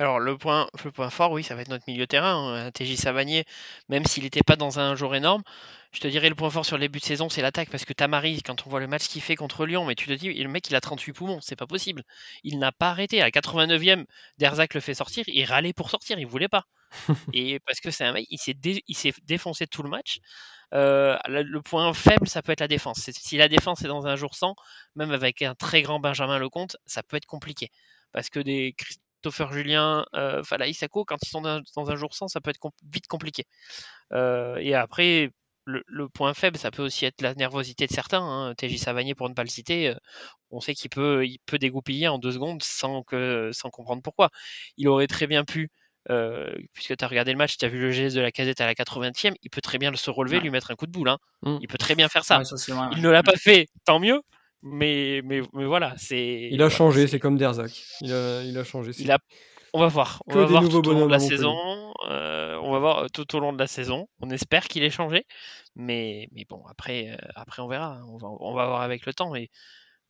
Alors 0.00 0.18
le 0.18 0.38
point, 0.38 0.66
le 0.82 0.90
point 0.90 1.10
fort, 1.10 1.30
oui, 1.30 1.44
ça 1.44 1.54
va 1.54 1.60
être 1.60 1.68
notre 1.68 1.84
milieu 1.86 2.06
terrain. 2.06 2.54
Hein. 2.54 2.70
TJ 2.70 2.96
Savanier, 2.96 3.44
même 3.90 4.06
s'il 4.06 4.24
n'était 4.24 4.42
pas 4.42 4.56
dans 4.56 4.78
un 4.80 4.94
jour 4.94 5.14
énorme, 5.14 5.42
je 5.92 6.00
te 6.00 6.08
dirais 6.08 6.30
le 6.30 6.34
point 6.34 6.48
fort 6.48 6.64
sur 6.64 6.76
le 6.78 6.80
début 6.80 7.00
de 7.00 7.04
saison, 7.04 7.28
c'est 7.28 7.42
l'attaque. 7.42 7.68
Parce 7.68 7.84
que 7.84 7.92
Tamari, 7.92 8.42
quand 8.42 8.66
on 8.66 8.70
voit 8.70 8.80
le 8.80 8.86
match 8.86 9.08
qu'il 9.08 9.20
fait 9.20 9.36
contre 9.36 9.66
Lyon, 9.66 9.84
mais 9.84 9.94
tu 9.94 10.06
te 10.06 10.12
dis, 10.14 10.32
le 10.32 10.48
mec, 10.48 10.70
il 10.70 10.74
a 10.74 10.80
38 10.80 11.12
poumons, 11.12 11.40
c'est 11.42 11.54
pas 11.54 11.66
possible. 11.66 12.02
Il 12.44 12.58
n'a 12.58 12.72
pas 12.72 12.88
arrêté. 12.90 13.20
À 13.20 13.28
89e, 13.28 14.06
Derzac 14.38 14.72
le 14.72 14.80
fait 14.80 14.94
sortir, 14.94 15.24
il 15.28 15.44
râlait 15.44 15.74
pour 15.74 15.90
sortir, 15.90 16.18
il 16.18 16.26
voulait 16.26 16.48
pas. 16.48 16.64
Et 17.34 17.60
parce 17.60 17.80
que 17.80 17.90
c'est 17.90 18.04
un 18.04 18.12
mec, 18.12 18.26
il 18.30 18.38
s'est, 18.38 19.12
défoncé 19.24 19.66
tout 19.66 19.82
le 19.82 19.90
match. 19.90 20.20
Euh, 20.72 21.18
le 21.28 21.60
point 21.60 21.92
faible, 21.92 22.26
ça 22.26 22.40
peut 22.40 22.52
être 22.52 22.60
la 22.60 22.68
défense. 22.68 23.10
Si 23.10 23.36
la 23.36 23.48
défense 23.48 23.82
est 23.82 23.88
dans 23.88 24.06
un 24.06 24.16
jour 24.16 24.34
sans, 24.34 24.54
même 24.94 25.10
avec 25.10 25.42
un 25.42 25.54
très 25.54 25.82
grand 25.82 26.00
Benjamin 26.00 26.38
Lecomte, 26.38 26.78
ça 26.86 27.02
peut 27.02 27.18
être 27.18 27.26
compliqué. 27.26 27.70
Parce 28.12 28.30
que 28.30 28.40
des 28.40 28.74
Christopher 29.20 29.52
Julien, 29.52 30.06
euh, 30.14 30.42
Isako, 30.60 31.04
quand 31.04 31.18
ils 31.22 31.28
sont 31.28 31.42
dans, 31.42 31.60
un 31.76 31.96
jour 31.96 32.14
sans, 32.14 32.28
ça 32.28 32.40
peut 32.40 32.50
être 32.50 32.60
vite 32.90 33.06
compliqué. 33.06 33.44
Euh, 34.12 34.56
et 34.56 34.74
après, 34.74 35.30
le, 35.66 36.08
point 36.08 36.32
faible, 36.32 36.56
ça 36.56 36.70
peut 36.70 36.82
aussi 36.82 37.04
être 37.04 37.20
la 37.20 37.34
nervosité 37.34 37.86
de 37.86 37.92
certains. 37.92 38.22
Hein. 38.22 38.54
TJ 38.54 38.78
Savanier, 38.78 39.14
pour 39.14 39.28
ne 39.28 39.34
pas 39.34 39.44
le 39.44 39.50
citer, 39.50 39.88
euh, 39.88 39.94
on 40.50 40.60
sait 40.60 40.74
qu'il 40.74 40.88
peut, 40.88 41.26
il 41.26 41.38
peut 41.44 41.58
dégoupiller 41.58 42.08
en 42.08 42.18
deux 42.18 42.32
secondes 42.32 42.62
sans, 42.62 43.02
que, 43.02 43.50
sans 43.52 43.68
comprendre 43.68 44.02
pourquoi. 44.02 44.30
Il 44.78 44.88
aurait 44.88 45.06
très 45.06 45.26
bien 45.26 45.44
pu, 45.44 45.70
puisque 46.72 46.96
tu 46.96 47.04
as 47.04 47.08
regardé 47.08 47.32
le 47.32 47.38
match, 47.38 47.58
tu 47.58 47.64
as 47.66 47.68
vu 47.68 47.78
le 47.78 47.90
geste 47.90 48.16
de 48.16 48.22
la 48.22 48.32
casette 48.32 48.62
à 48.62 48.66
la 48.66 48.74
80e, 48.74 49.34
il 49.42 49.50
peut 49.50 49.60
très 49.60 49.76
bien 49.76 49.94
se 49.94 50.10
relever, 50.10 50.40
lui 50.40 50.50
mettre 50.50 50.70
un 50.70 50.76
coup 50.76 50.86
de 50.86 50.92
boule. 50.92 51.10
Hein. 51.10 51.18
Mmh. 51.42 51.58
Il 51.60 51.68
peut 51.68 51.78
très 51.78 51.94
bien 51.94 52.08
faire 52.08 52.24
ça. 52.24 52.40
il 52.92 53.02
ne 53.02 53.10
l'a 53.10 53.22
pas 53.22 53.36
fait, 53.36 53.68
tant 53.84 54.00
mieux. 54.00 54.22
Mais, 54.62 55.22
mais, 55.24 55.40
mais 55.52 55.64
voilà, 55.64 55.94
c'est. 55.96 56.48
Il 56.50 56.62
a 56.62 56.68
changé, 56.68 57.06
c'est 57.06 57.18
comme 57.18 57.36
Derzac. 57.36 57.70
Il 58.02 58.12
a, 58.12 58.42
il 58.42 58.56
a 58.58 58.64
changé. 58.64 58.92
Il 58.98 59.10
a... 59.10 59.18
On 59.72 59.80
va 59.80 59.88
voir. 59.88 60.22
On 60.26 60.34
va 60.34 60.44
voir 60.44 60.68
tout 60.68 60.86
au 60.88 60.92
long 60.92 61.06
de 61.06 61.10
la 61.10 61.20
saison. 61.20 61.54
Euh, 62.08 62.58
on 62.62 62.72
va 62.72 62.78
voir 62.78 63.10
tout 63.10 63.36
au 63.36 63.40
long 63.40 63.52
de 63.52 63.58
la 63.58 63.66
saison. 63.66 64.08
On 64.20 64.30
espère 64.30 64.66
qu'il 64.66 64.82
ait 64.82 64.90
changé. 64.90 65.26
Mais, 65.76 66.28
mais 66.32 66.44
bon, 66.48 66.62
après, 66.68 67.10
euh, 67.10 67.28
après 67.36 67.62
on 67.62 67.68
verra. 67.68 67.98
Hein. 67.98 68.04
On 68.08 68.18
va, 68.18 68.28
on 68.40 68.54
va 68.54 68.66
voir 68.66 68.82
avec 68.82 69.06
le 69.06 69.14
temps. 69.14 69.34
Et 69.34 69.50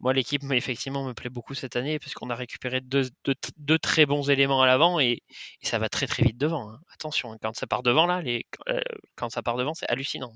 moi, 0.01 0.15
l'équipe, 0.15 0.43
effectivement, 0.51 1.05
me 1.05 1.13
plaît 1.13 1.29
beaucoup 1.29 1.55
cette 1.55 1.77
année 1.77 1.99
parce 1.99 2.15
qu'on 2.15 2.31
a 2.31 2.35
récupéré 2.35 2.81
deux, 2.81 3.09
deux, 3.59 3.79
très 3.79 4.07
bons 4.07 4.31
éléments 4.31 4.63
à 4.63 4.67
l'avant 4.67 4.99
et, 4.99 5.23
ça 5.63 5.79
va 5.79 5.91
très 5.91 6.07
très 6.07 6.23
vite 6.23 6.39
devant. 6.39 6.71
Hein. 6.71 6.81
Attention, 6.95 7.33
hein, 7.33 7.37
quand 7.43 7.55
ça 7.55 7.67
part 7.67 7.83
devant, 7.83 8.07
là, 8.07 8.23
les, 8.23 8.47
euh, 8.71 8.81
quand 9.17 9.29
ça 9.29 9.43
part 9.43 9.57
devant, 9.57 9.75
c'est 9.75 9.89
hallucinant. 9.91 10.33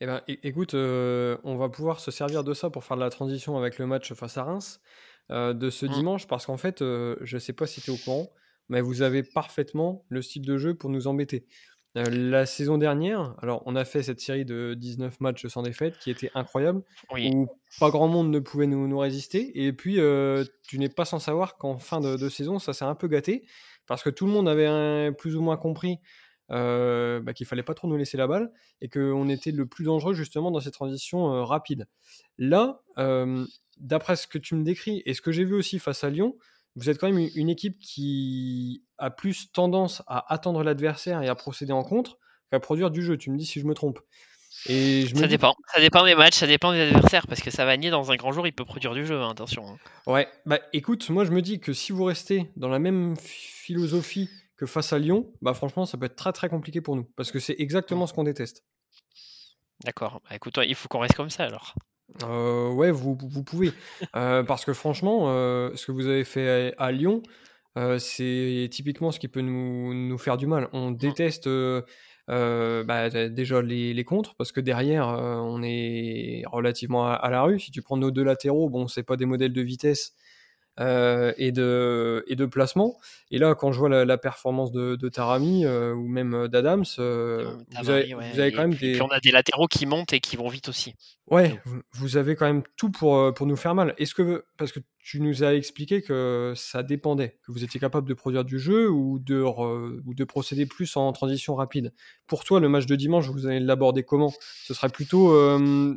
Eh 0.00 0.06
ben, 0.06 0.22
écoute, 0.28 0.74
euh, 0.74 1.36
on 1.44 1.56
va 1.56 1.68
pouvoir 1.68 2.00
se 2.00 2.10
servir 2.10 2.42
de 2.42 2.54
ça 2.54 2.70
pour 2.70 2.84
faire 2.84 2.96
de 2.96 3.02
la 3.02 3.10
transition 3.10 3.58
avec 3.58 3.78
le 3.78 3.86
match 3.86 4.12
face 4.14 4.36
à 4.38 4.44
Reims. 4.44 4.80
de 5.32 5.70
ce 5.70 5.86
Mmh. 5.86 5.90
dimanche 5.90 6.26
parce 6.26 6.44
qu'en 6.46 6.56
fait, 6.56 6.80
je 6.80 7.38
sais 7.38 7.52
pas 7.52 7.68
si 7.68 7.80
tu 7.80 7.92
es 7.92 7.94
au 7.94 7.96
courant, 7.98 8.30
mais 8.68 8.80
vous 8.80 9.02
avez 9.02 9.22
parfaitement 9.22 10.04
le 10.08 10.22
style 10.22 10.44
de 10.44 10.58
jeu 10.58 10.74
pour 10.74 10.90
nous 10.90 11.06
embêter. 11.06 11.46
la 11.94 12.46
saison 12.46 12.78
dernière, 12.78 13.34
alors 13.42 13.62
on 13.66 13.74
a 13.76 13.84
fait 13.84 14.02
cette 14.04 14.20
série 14.20 14.44
de 14.44 14.74
19 14.74 15.20
matchs 15.20 15.46
sans 15.48 15.62
défaite 15.62 15.98
qui 15.98 16.10
était 16.10 16.30
incroyable, 16.34 16.82
Oui. 17.12 17.30
où 17.34 17.48
pas 17.80 17.90
grand 17.90 18.06
monde 18.08 18.30
ne 18.30 18.38
pouvait 18.40 18.66
nous, 18.68 18.88
nous 18.88 18.98
résister. 18.98 19.52
Et 19.66 19.72
puis, 19.72 20.00
tu 20.68 20.78
n'es 20.80 20.88
pas 20.88 21.04
sans 21.04 21.18
savoir 21.20 21.56
qu'en 21.56 21.78
fin 21.78 22.00
de, 22.00 22.16
de 22.16 22.28
saison, 22.28 22.58
ça 22.58 22.72
s'est 22.72 22.84
un 22.84 22.94
peu 22.96 23.06
gâté 23.06 23.44
parce 23.86 24.02
que 24.02 24.10
tout 24.10 24.26
le 24.26 24.32
monde 24.32 24.48
avait 24.48 24.66
un- 24.66 25.12
plus 25.12 25.36
ou 25.36 25.42
moins 25.42 25.56
compris 25.56 25.98
euh, 26.50 27.20
bah, 27.20 27.32
qu'il 27.32 27.46
fallait 27.46 27.62
pas 27.62 27.74
trop 27.74 27.88
nous 27.88 27.96
laisser 27.96 28.16
la 28.16 28.26
balle 28.26 28.50
et 28.80 28.88
qu'on 28.88 29.28
était 29.28 29.52
le 29.52 29.66
plus 29.66 29.84
dangereux 29.84 30.14
justement 30.14 30.50
dans 30.50 30.60
ces 30.60 30.70
transitions 30.70 31.32
euh, 31.32 31.44
rapides. 31.44 31.86
Là, 32.38 32.80
euh, 32.98 33.44
d'après 33.78 34.16
ce 34.16 34.26
que 34.26 34.38
tu 34.38 34.54
me 34.54 34.64
décris 34.64 35.02
et 35.06 35.14
ce 35.14 35.20
que 35.22 35.32
j'ai 35.32 35.44
vu 35.44 35.54
aussi 35.54 35.78
face 35.78 36.04
à 36.04 36.10
Lyon, 36.10 36.36
vous 36.76 36.88
êtes 36.88 36.98
quand 36.98 37.10
même 37.10 37.28
une, 37.34 37.48
équipe 37.48 37.78
qui 37.80 38.82
a 38.98 39.10
plus 39.10 39.50
tendance 39.52 40.02
à 40.06 40.32
attendre 40.32 40.62
l'adversaire 40.62 41.22
et 41.22 41.28
à 41.28 41.34
procéder 41.34 41.72
en 41.72 41.82
contre 41.82 42.18
qu'à 42.50 42.60
produire 42.60 42.90
du 42.90 43.02
jeu. 43.02 43.16
Tu 43.16 43.30
me 43.30 43.36
dis 43.36 43.44
si 43.46 43.58
je 43.60 43.66
me 43.66 43.74
trompe. 43.74 43.98
Et 44.66 45.06
je 45.06 45.14
me 45.14 45.20
Ça 45.20 45.26
dis- 45.26 45.34
dépend. 45.34 45.54
Ça 45.72 45.80
dépend 45.80 46.04
des 46.04 46.14
matchs, 46.14 46.34
ça 46.36 46.46
dépend 46.46 46.72
des 46.72 46.80
adversaires. 46.80 47.26
Parce 47.26 47.40
que 47.40 47.50
Savanier, 47.50 47.90
dans 47.90 48.10
un 48.12 48.16
grand 48.16 48.32
jour, 48.32 48.46
il 48.46 48.52
peut 48.52 48.64
produire 48.64 48.94
du 48.94 49.04
jeu, 49.06 49.20
hein, 49.20 49.30
attention. 49.30 49.64
hein. 49.68 49.78
Ouais, 50.06 50.28
bah 50.46 50.58
écoute, 50.72 51.08
moi 51.10 51.24
je 51.24 51.30
me 51.32 51.42
dis 51.42 51.60
que 51.60 51.72
si 51.72 51.92
vous 51.92 52.04
restez 52.04 52.50
dans 52.56 52.68
la 52.68 52.78
même 52.78 53.16
ph- 53.16 53.26
philosophie 53.28 54.28
que 54.60 54.66
face 54.66 54.92
à 54.92 54.98
Lyon, 54.98 55.32
bah 55.40 55.54
franchement 55.54 55.86
ça 55.86 55.96
peut 55.96 56.04
être 56.04 56.16
très 56.16 56.32
très 56.32 56.50
compliqué 56.50 56.82
pour 56.82 56.94
nous 56.94 57.04
parce 57.16 57.32
que 57.32 57.38
c'est 57.38 57.56
exactement 57.58 58.06
ce 58.06 58.12
qu'on 58.12 58.24
déteste. 58.24 58.62
D'accord. 59.84 60.20
Bah, 60.28 60.36
écoute, 60.36 60.58
il 60.62 60.74
faut 60.74 60.86
qu'on 60.88 60.98
reste 60.98 61.14
comme 61.16 61.30
ça 61.30 61.44
alors. 61.44 61.74
Euh, 62.24 62.70
ouais, 62.70 62.90
vous, 62.90 63.16
vous 63.18 63.42
pouvez. 63.42 63.72
Euh, 64.16 64.42
parce 64.42 64.66
que 64.66 64.74
franchement, 64.74 65.30
euh, 65.30 65.70
ce 65.76 65.86
que 65.86 65.92
vous 65.92 66.06
avez 66.06 66.24
fait 66.24 66.74
à, 66.76 66.84
à 66.84 66.92
Lyon, 66.92 67.22
c'est 67.98 68.68
typiquement 68.70 69.12
ce 69.12 69.18
qui 69.18 69.28
peut 69.28 69.40
nous, 69.40 69.94
nous 69.94 70.18
faire 70.18 70.36
du 70.36 70.46
mal. 70.46 70.68
On 70.74 70.90
déteste 70.90 71.46
euh, 71.46 71.80
euh, 72.28 72.84
bah, 72.84 73.08
déjà 73.30 73.62
les, 73.62 73.94
les 73.94 74.04
contres, 74.04 74.34
parce 74.34 74.52
que 74.52 74.60
derrière, 74.60 75.06
on 75.08 75.62
est 75.62 76.42
relativement 76.52 77.06
à, 77.06 77.14
à 77.14 77.30
la 77.30 77.42
rue. 77.42 77.58
Si 77.60 77.70
tu 77.70 77.80
prends 77.80 77.96
nos 77.96 78.10
deux 78.10 78.24
latéraux, 78.24 78.68
bon, 78.68 78.88
c'est 78.88 79.04
pas 79.04 79.16
des 79.16 79.26
modèles 79.26 79.54
de 79.54 79.62
vitesse 79.62 80.14
euh, 80.80 81.32
et, 81.36 81.52
de, 81.52 82.24
et 82.26 82.36
de 82.36 82.46
placement. 82.46 82.96
Et 83.30 83.38
là, 83.38 83.54
quand 83.54 83.70
je 83.70 83.78
vois 83.78 83.88
la, 83.88 84.04
la 84.04 84.18
performance 84.18 84.72
de, 84.72 84.96
de 84.96 85.08
Tarami 85.08 85.64
euh, 85.64 85.92
ou 85.94 86.08
même 86.08 86.48
d'Adams, 86.48 86.84
euh, 86.98 87.44
Euh, 87.44 87.54
vous, 87.82 87.90
avez, 87.90 88.14
ouais, 88.14 88.30
vous 88.32 88.40
avez 88.40 88.48
et 88.48 88.52
quand 88.52 88.62
même 88.62 88.74
puis, 88.74 88.86
des... 88.88 88.92
puis 88.94 89.02
on 89.02 89.08
a 89.08 89.20
des 89.20 89.30
latéraux 89.30 89.66
qui 89.66 89.86
montent 89.86 90.12
et 90.12 90.20
qui 90.20 90.36
vont 90.36 90.48
vite 90.48 90.68
aussi. 90.68 90.94
Ouais, 91.26 91.60
vous- 91.64 91.82
vous 91.92 92.16
avez 92.16 92.34
quand 92.34 92.46
même 92.46 92.62
tout 92.76 92.90
pour, 92.90 93.32
pour 93.34 93.46
nous 93.46 93.56
faire 93.56 93.74
mal. 93.74 93.94
Est-ce 93.98 94.14
que, 94.14 94.44
parce 94.56 94.72
que 94.72 94.80
tu 94.98 95.20
nous 95.20 95.44
as 95.44 95.54
expliqué 95.54 96.02
que 96.02 96.52
ça 96.56 96.82
dépendait, 96.82 97.38
que 97.46 97.52
vous 97.52 97.64
étiez 97.64 97.80
capable 97.80 98.08
de 98.08 98.14
produire 98.14 98.44
du 98.44 98.58
jeu 98.58 98.90
ou 98.90 99.18
de, 99.18 99.40
re- 99.40 100.00
ou 100.04 100.14
de 100.14 100.24
procéder 100.24 100.66
plus 100.66 100.96
en 100.96 101.12
transition 101.12 101.54
rapide. 101.54 101.92
Pour 102.26 102.44
toi, 102.44 102.60
le 102.60 102.68
match 102.68 102.86
de 102.86 102.96
dimanche, 102.96 103.28
vous 103.28 103.46
allez 103.46 103.60
l'aborder 103.60 104.02
comment? 104.02 104.32
Ce 104.64 104.74
serait 104.74 104.88
plutôt 104.88 105.32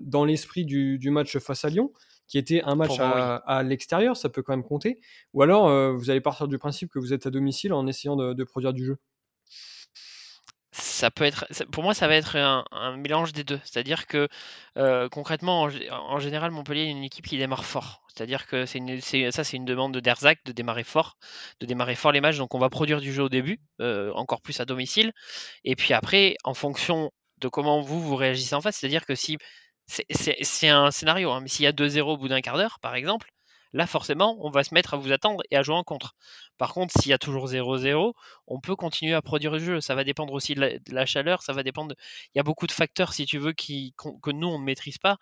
dans 0.03 0.25
l'esprit 0.25 0.65
du, 0.65 0.99
du 0.99 1.09
match 1.09 1.37
face 1.39 1.65
à 1.65 1.69
Lyon, 1.69 1.91
qui 2.27 2.37
était 2.37 2.61
un 2.63 2.75
match 2.75 2.97
à, 2.99 3.35
à 3.35 3.63
l'extérieur, 3.63 4.15
ça 4.17 4.29
peut 4.29 4.41
quand 4.41 4.53
même 4.53 4.63
compter. 4.63 4.99
Ou 5.33 5.41
alors, 5.41 5.67
euh, 5.67 5.91
vous 5.91 6.09
allez 6.09 6.21
partir 6.21 6.47
du 6.47 6.57
principe 6.57 6.89
que 6.91 6.99
vous 6.99 7.13
êtes 7.13 7.25
à 7.27 7.29
domicile 7.31 7.73
en 7.73 7.85
essayant 7.87 8.15
de, 8.15 8.33
de 8.33 8.43
produire 8.43 8.73
du 8.73 8.85
jeu. 8.85 8.97
Ça 10.75 11.11
peut 11.11 11.23
être, 11.25 11.45
pour 11.71 11.83
moi, 11.83 11.93
ça 11.93 12.07
va 12.07 12.15
être 12.15 12.35
un, 12.35 12.65
un 12.71 12.97
mélange 12.97 13.31
des 13.31 13.43
deux. 13.43 13.59
C'est-à-dire 13.63 14.07
que 14.07 14.27
euh, 14.77 15.07
concrètement, 15.07 15.61
en, 15.61 15.69
gé- 15.69 15.91
en 15.91 16.17
général, 16.17 16.49
Montpellier 16.49 16.85
est 16.85 16.89
une 16.89 17.03
équipe 17.03 17.27
qui 17.27 17.37
démarre 17.37 17.63
fort. 17.63 18.01
C'est-à-dire 18.07 18.47
que 18.47 18.65
c'est- 18.65 19.29
ça, 19.31 19.43
c'est 19.43 19.57
une 19.57 19.65
demande 19.65 19.93
de 19.93 19.99
Derzac 19.99 20.39
de 20.45 20.51
démarrer 20.51 20.83
fort, 20.83 21.17
de 21.59 21.67
démarrer 21.67 21.93
fort 21.93 22.11
les 22.11 22.21
matchs. 22.21 22.37
Donc, 22.37 22.55
on 22.55 22.59
va 22.59 22.69
produire 22.71 23.01
du 23.01 23.13
jeu 23.13 23.21
au 23.21 23.29
début, 23.29 23.59
euh, 23.81 24.11
encore 24.13 24.41
plus 24.41 24.59
à 24.61 24.65
domicile. 24.65 25.11
Et 25.63 25.75
puis 25.75 25.93
après, 25.93 26.37
en 26.43 26.55
fonction 26.55 27.11
de 27.37 27.47
comment 27.49 27.81
vous 27.81 28.01
vous 28.01 28.15
réagissez 28.15 28.55
en 28.55 28.61
face, 28.61 28.77
c'est-à-dire 28.77 29.05
que 29.05 29.13
si 29.13 29.37
c'est 29.87 30.69
un 30.69 30.91
scénario, 30.91 31.31
hein, 31.31 31.41
mais 31.41 31.47
s'il 31.47 31.63
y 31.65 31.67
a 31.67 31.71
2-0 31.71 32.13
au 32.13 32.17
bout 32.17 32.27
d'un 32.27 32.41
quart 32.41 32.57
d'heure, 32.57 32.79
par 32.79 32.95
exemple, 32.95 33.31
là 33.73 33.87
forcément, 33.87 34.37
on 34.41 34.49
va 34.51 34.63
se 34.63 34.73
mettre 34.73 34.93
à 34.93 34.97
vous 34.97 35.11
attendre 35.11 35.41
et 35.51 35.57
à 35.57 35.63
jouer 35.63 35.75
en 35.75 35.83
contre. 35.83 36.15
Par 36.57 36.73
contre, 36.73 36.93
s'il 36.99 37.09
y 37.09 37.13
a 37.13 37.17
toujours 37.17 37.47
0-0, 37.47 38.13
on 38.47 38.59
peut 38.61 38.75
continuer 38.75 39.13
à 39.13 39.21
produire 39.21 39.51
le 39.51 39.59
jeu. 39.59 39.81
Ça 39.81 39.95
va 39.95 40.03
dépendre 40.03 40.33
aussi 40.33 40.55
de 40.55 40.79
la, 40.91 41.05
chaleur, 41.05 41.41
ça 41.41 41.53
va 41.53 41.63
dépendre. 41.63 41.95
Il 42.33 42.37
y 42.37 42.39
a 42.39 42.43
beaucoup 42.43 42.67
de 42.67 42.71
facteurs, 42.71 43.13
si 43.13 43.25
tu 43.25 43.39
veux, 43.39 43.53
que 43.53 44.31
nous 44.31 44.47
on 44.47 44.59
ne 44.59 44.63
maîtrise 44.63 44.97
pas 44.99 45.17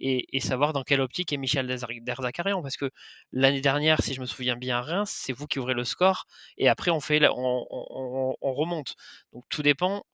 et, 0.00 0.40
savoir 0.40 0.72
dans 0.72 0.82
quelle 0.84 1.00
optique 1.00 1.32
est 1.32 1.36
Michel 1.36 1.66
Derzak- 1.66 2.04
Derzakarian. 2.04 2.62
Parce 2.62 2.76
que 2.76 2.90
l'année 3.32 3.60
dernière, 3.60 4.02
si 4.02 4.14
je 4.14 4.20
me 4.20 4.26
souviens 4.26 4.56
bien 4.56 4.80
Reims, 4.80 5.12
c'est 5.14 5.32
vous 5.32 5.46
qui 5.46 5.58
ouvrez 5.58 5.74
le 5.74 5.84
score 5.84 6.26
et 6.58 6.68
après 6.68 6.90
on 6.90 7.00
fait, 7.00 7.20
on 7.28 8.54
remonte. 8.54 8.94
Donc 9.32 9.44
tout 9.48 9.62
dépend. 9.62 10.04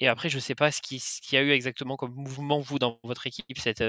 Et 0.00 0.08
après, 0.08 0.28
je 0.28 0.36
ne 0.36 0.40
sais 0.40 0.54
pas 0.54 0.70
ce 0.70 0.82
qui- 0.82 0.98
ce 1.00 1.20
qu'il 1.22 1.36
y 1.36 1.38
a 1.38 1.42
eu 1.42 1.50
exactement 1.52 1.96
comme 1.96 2.14
mouvement, 2.14 2.60
vous, 2.60 2.78
dans 2.78 2.98
votre 3.04 3.26
équipe 3.26 3.58
cette, 3.58 3.82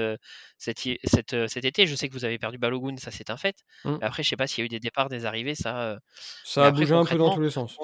cet, 0.56 0.84
hi- 0.86 0.98
cette, 1.04 1.48
cet 1.48 1.64
été. 1.64 1.86
Je 1.86 1.94
sais 1.94 2.08
que 2.08 2.14
vous 2.14 2.24
avez 2.24 2.38
perdu 2.38 2.58
Balogun, 2.58 2.96
ça 2.96 3.10
c'est 3.10 3.30
un 3.30 3.36
fait. 3.36 3.56
Mm. 3.84 3.96
Mais 4.00 4.06
après, 4.06 4.22
je 4.22 4.28
ne 4.28 4.30
sais 4.30 4.36
pas 4.36 4.46
s'il 4.46 4.62
y 4.62 4.64
a 4.64 4.66
eu 4.66 4.68
des 4.68 4.80
départs, 4.80 5.08
des 5.08 5.26
arrivées, 5.26 5.54
ça. 5.54 5.98
Ça 6.44 6.64
a 6.64 6.66
après, 6.68 6.82
bougé 6.82 6.94
un 6.94 7.04
peu 7.04 7.16
dans 7.18 7.34
tous 7.34 7.42
les 7.42 7.50
sens. 7.50 7.76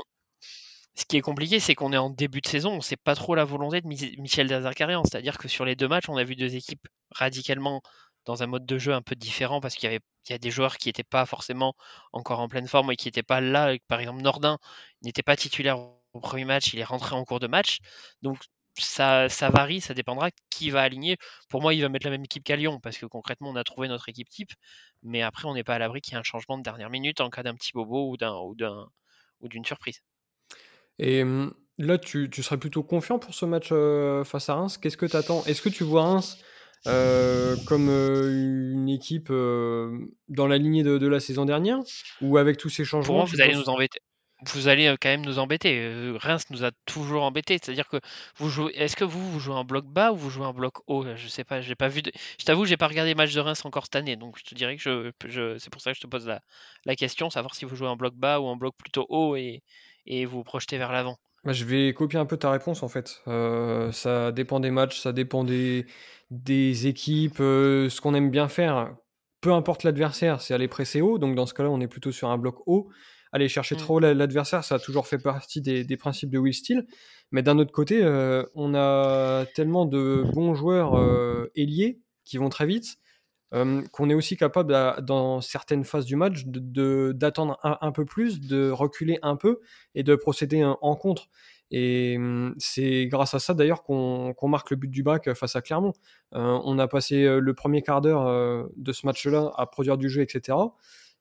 ce 0.97 1.05
qui 1.07 1.17
est 1.17 1.21
compliqué, 1.23 1.59
c'est 1.61 1.75
qu'on 1.75 1.93
est 1.93 1.97
en 1.99 2.11
début 2.11 2.41
de 2.41 2.47
saison, 2.47 2.71
on 2.73 2.77
ne 2.77 2.81
sait 2.81 2.97
pas 2.97 3.15
trop 3.17 3.35
la 3.35 3.45
volonté 3.45 3.81
de 3.81 3.87
Mi- 3.89 4.15
Michel 4.19 4.47
Derzakarian. 4.49 5.03
C'est-à-dire 5.05 5.39
que 5.39 5.49
sur 5.49 5.65
les 5.65 5.75
deux 5.77 5.89
matchs, 5.89 6.09
on 6.09 6.17
a 6.17 6.25
vu 6.25 6.37
deux 6.37 6.55
équipes 6.55 6.87
radicalement 7.11 7.83
dans 8.27 8.43
un 8.43 8.47
mode 8.47 8.65
de 8.65 8.79
jeu 8.79 8.93
un 8.95 9.03
peu 9.03 9.17
différent 9.17 9.61
parce 9.61 9.75
qu'il 9.75 9.85
y 9.85 9.89
avait 9.89 10.01
il 10.29 10.33
y 10.33 10.35
a 10.35 10.39
des 10.39 10.51
joueurs 10.51 10.79
qui 10.79 10.89
n'étaient 10.89 11.03
pas 11.05 11.27
forcément 11.27 11.75
encore 12.13 12.41
en 12.41 12.49
pleine 12.49 12.67
forme 12.69 12.91
et 12.93 12.97
qui 12.97 13.09
n'étaient 13.09 13.23
pas 13.23 13.41
là. 13.43 13.75
Par 13.89 14.01
exemple, 14.01 14.23
Nordin 14.23 14.59
n'était 15.03 15.23
pas 15.23 15.37
titulaire 15.37 15.77
au 16.15 16.21
premier 16.21 16.45
match, 16.45 16.73
il 16.73 16.81
est 16.81 16.85
rentré 16.85 17.15
en 17.15 17.25
cours 17.25 17.41
de 17.41 17.47
match. 17.47 17.79
Donc 18.23 18.39
ça, 18.79 19.29
ça 19.29 19.51
varie, 19.51 19.81
ça 19.81 19.95
dépendra 19.95 20.31
qui 20.51 20.71
va 20.71 20.83
aligner. 20.83 21.17
Pour 21.49 21.61
moi, 21.63 21.75
il 21.75 21.83
va 21.83 21.89
mettre 21.89 22.07
la 22.07 22.11
même 22.13 22.25
équipe 22.25 22.45
qu'à 22.45 22.57
Lyon 22.57 22.81
parce 22.81 22.99
que 22.99 23.07
concrètement, 23.07 23.51
on 23.51 23.57
a 23.57 23.65
trouvé 23.65 23.89
notre 23.89 24.09
équipe 24.09 24.29
type. 24.29 24.53
Mais 25.03 25.23
après, 25.23 25.47
on 25.47 25.55
n'est 25.55 25.65
pas 25.65 25.75
à 25.75 25.79
l'abri 25.79 26.01
qu'il 26.01 26.15
y 26.15 26.17
ait 26.17 26.21
un 26.21 26.25
changement 26.25 26.59
de 26.59 26.63
dernière 26.63 26.91
minute 26.91 27.21
en 27.21 27.31
cas 27.31 27.43
d'un 27.43 27.55
petit 27.55 27.73
bobo 27.75 28.11
ou 28.11 28.17
d'un 28.17 28.35
ou 28.39 28.55
d'un 28.55 28.89
ou 29.41 29.49
d'une 29.49 29.65
surprise. 29.65 30.01
Et 30.99 31.23
hum, 31.23 31.53
là, 31.79 31.99
tu, 31.99 32.31
tu 32.31 32.43
serais 32.43 32.59
plutôt 32.59 32.83
confiant 32.83 33.19
pour 33.19 33.35
ce 33.35 33.45
match 33.45 33.69
euh, 33.73 34.25
face 34.25 34.49
à 34.49 34.55
Reims? 34.55 34.79
Qu'est-ce 34.79 34.97
que 34.97 35.07
tu 35.07 35.17
attends 35.17 35.45
Est-ce 35.47 35.63
que 35.63 35.69
tu 35.69 35.85
vois 35.85 36.03
Reims 36.05 36.39
euh, 36.87 37.57
comme 37.67 37.89
euh, 37.89 38.73
une 38.73 38.89
équipe 38.89 39.31
dans 39.31 40.47
la 40.47 40.59
lignée 40.59 40.83
de, 40.83 40.99
de 40.99 41.07
la 41.09 41.21
saison 41.21 41.45
dernière? 41.45 41.79
Ou 42.21 42.37
avec 42.39 42.57
tous 42.57 42.71
ces 42.71 42.85
Pour 43.03 43.15
changements 43.15 43.17
moi, 43.17 43.27
tu 43.27 43.37
vous 43.37 43.41
allez 43.41 43.55
nous 43.55 43.69
embêter. 43.69 44.01
Vous 44.53 44.69
allez 44.69 44.95
quand 45.01 45.09
même 45.09 45.25
nous 45.25 45.39
embêter. 45.39 46.13
Reims 46.17 46.45
nous 46.51 46.65
a 46.65 46.71
toujours 46.87 47.23
embêtés. 47.23 47.59
C'est-à-dire 47.63 47.89
que 47.89 47.99
vous 48.37 48.49
jouez. 48.49 48.73
Est-ce 48.75 48.97
que 48.97 49.05
vous, 49.05 49.31
vous 49.31 49.41
jouez 49.41 49.55
en 49.55 49.65
bloc 49.65 49.87
bas 49.87 50.13
ou 50.13 50.17
vous 50.17 50.31
jouez 50.31 50.47
en 50.47 50.53
bloc 50.53 50.75
haut? 50.87 51.05
Je 51.17 51.29
sais 51.29 51.45
pas. 51.45 51.61
J'ai 51.61 51.75
pas 51.75 51.89
vu. 51.89 52.03
Je 52.39 52.45
t'avoue, 52.45 52.65
j'ai 52.65 52.77
pas 52.77 52.89
regardé 52.89 53.11
les 53.11 53.15
matchs 53.15 53.35
de 53.35 53.41
Reims 53.41 53.65
encore 53.65 53.85
cette 53.85 53.97
année, 53.97 54.17
donc 54.17 54.39
je 54.39 54.45
te 54.45 54.55
dirais 54.55 54.77
que 54.77 55.13
je. 55.27 55.59
C'est 55.59 55.71
pour 55.71 55.81
ça 55.81 55.93
que 55.93 55.97
je 55.97 56.03
te 56.03 56.07
pose 56.07 56.27
la, 56.27 56.97
question, 56.97 57.31
savoir 57.31 57.55
si 57.55 57.65
vous 57.65 57.77
jouez 57.77 57.89
en 57.89 57.97
bloc 57.97 58.15
bas 58.15 58.41
ou 58.41 58.47
en 58.47 58.57
bloc 58.57 58.75
plutôt 58.77 59.07
haut 59.09 59.37
et, 59.37 59.63
et 60.07 60.25
vous 60.27 60.39
vous 60.39 60.45
projetez 60.45 60.79
vers 60.79 60.93
l'avant. 60.93 61.17
Bah, 61.45 61.53
je 61.53 61.65
vais 61.65 61.93
copier 61.93 62.19
un 62.19 62.27
peu 62.27 62.37
ta 62.37 62.51
réponse 62.51 62.83
en 62.83 62.89
fait. 62.89 63.23
Euh, 63.29 63.93
ça 63.93 64.33
dépend 64.33 64.61
des 64.61 64.71
matchs, 64.71 65.01
ça 65.01 65.13
dépend 65.13 65.45
des, 65.45 65.87
des 66.31 66.87
équipes, 66.87 67.39
ce 67.39 68.01
qu'on 68.01 68.15
aime 68.15 68.31
bien 68.31 68.49
faire. 68.49 68.95
Peu 69.41 69.53
importe 69.53 69.83
l'adversaire, 69.83 70.41
c'est 70.41 70.55
aller 70.55 70.69
presser 70.69 71.03
haut. 71.03 71.19
Donc 71.19 71.35
dans 71.35 71.47
ce 71.47 71.53
cas-là, 71.55 71.69
on 71.71 71.81
est 71.81 71.89
plutôt 71.89 72.13
sur 72.13 72.31
un 72.31 72.39
bloc 72.39 72.63
haut. 72.67 72.89
Aller 73.35 73.49
chercher 73.49 73.75
Mm. 73.75 73.79
trop 73.79 73.99
la- 73.99 74.15
l'adversaire, 74.15 74.63
ça 74.63 74.77
a 74.77 74.79
toujours 74.79 75.07
fait 75.09 75.19
partie 75.19 75.61
des, 75.61 75.83
des 75.85 75.97
principes 75.97 76.31
de 76.31 76.39
Will 76.39 76.55
Steele. 76.55 76.87
Mais 77.33 77.43
d'un 77.43 77.59
autre 77.59 77.73
côté, 77.73 78.01
euh, 78.03 78.45
on 78.55 78.75
a 78.75 79.45
tellement 79.57 79.87
de 79.87 80.25
bons 80.33 80.55
joueurs 80.55 80.95
euh, 80.97 81.51
ailiers 81.57 82.01
qui 82.25 82.39
vont 82.39 82.49
très 82.49 82.65
vite 82.67 82.97
euh, 83.53 83.83
qu'on 83.93 84.09
est 84.11 84.15
aussi 84.15 84.37
capable, 84.37 84.75
à- 84.75 85.01
dans 85.01 85.41
certaines 85.41 85.85
phases 85.85 86.07
du 86.07 86.17
match, 86.17 86.45
de- 86.47 86.59
de- 86.61 87.13
d'attendre 87.15 87.59
un, 87.63 87.77
un 87.83 87.93
peu 87.93 88.05
plus, 88.05 88.41
de 88.41 88.71
reculer 88.71 89.19
un 89.23 89.37
peu 89.37 89.61
et 89.95 90.03
de 90.03 90.15
procéder 90.17 90.65
en, 90.65 90.77
en 90.81 90.97
contre. 90.97 91.29
Et 91.71 92.17
hum, 92.19 92.55
c'est 92.59 93.07
grâce 93.07 93.35
à 93.35 93.39
ça 93.41 93.55
d'ailleurs 93.55 93.83
qu'on 93.83 94.35
marque 94.49 94.71
le 94.71 94.77
but 94.77 94.91
du 94.91 95.03
bac 95.03 95.33
face 95.35 95.57
à 95.57 95.61
Clermont. 95.63 95.93
Euh, 96.35 96.59
on 96.65 96.79
a 96.79 96.87
passé 96.89 97.27
le 97.41 97.55
premier 97.55 97.83
quart 97.83 98.01
d'heure 98.01 98.69
de 98.77 98.93
ce 98.93 99.07
match-là 99.07 99.53
à 99.57 99.67
produire 99.67 99.99
du 99.99 100.09
jeu, 100.09 100.23
etc. 100.23 100.57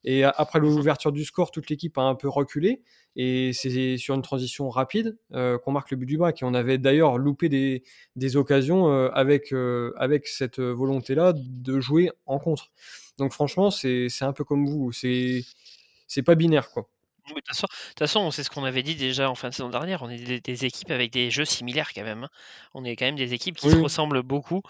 Et 0.04 0.24
après 0.24 0.60
l'ouverture 0.60 1.12
du 1.12 1.24
score, 1.24 1.50
toute 1.50 1.70
l'équipe 1.70 1.96
a 1.96 2.02
un 2.02 2.14
peu 2.14 2.28
reculé. 2.28 2.82
Et 3.16 3.52
c'est 3.52 3.96
sur 3.96 4.14
une 4.14 4.22
transition 4.22 4.68
rapide 4.68 5.16
euh, 5.32 5.58
qu'on 5.58 5.72
marque 5.72 5.90
le 5.90 5.96
but 5.96 6.06
du 6.06 6.18
bac. 6.18 6.42
Et 6.42 6.44
on 6.44 6.54
avait 6.54 6.78
d'ailleurs 6.78 7.16
loupé 7.16 7.48
des, 7.48 7.82
des 8.16 8.36
occasions 8.36 8.90
euh, 8.90 9.08
avec, 9.14 9.52
euh, 9.52 9.92
avec 9.96 10.26
cette 10.26 10.60
volonté-là 10.60 11.32
de 11.34 11.80
jouer 11.80 12.10
en 12.26 12.38
contre. 12.38 12.70
Donc 13.18 13.32
franchement, 13.32 13.70
c'est 13.70 14.08
un 14.20 14.32
peu 14.32 14.44
comme 14.44 14.66
vous. 14.66 14.92
C'est 14.92 16.22
pas 16.24 16.34
binaire, 16.34 16.70
quoi. 16.70 16.88
De 17.28 17.34
toute 17.34 17.98
façon, 17.98 18.30
c'est 18.30 18.42
ce 18.42 18.50
qu'on 18.50 18.64
avait 18.64 18.82
dit 18.82 18.94
déjà 18.94 19.30
en 19.30 19.34
fin 19.34 19.48
de 19.48 19.54
saison 19.54 19.70
dernière. 19.70 20.02
On 20.02 20.10
est 20.10 20.44
des, 20.44 20.64
équipes 20.64 20.90
avec 20.90 21.10
des 21.12 21.30
jeux 21.30 21.44
similaires 21.44 21.92
quand 21.94 22.02
même. 22.02 22.24
Hein. 22.24 22.28
On 22.74 22.84
est 22.84 22.96
quand 22.96 23.06
même 23.06 23.16
des 23.16 23.32
équipes 23.32 23.56
qui 23.56 23.70
se 23.70 23.76
ressemblent 23.76 24.22
beaucoup 24.22 24.62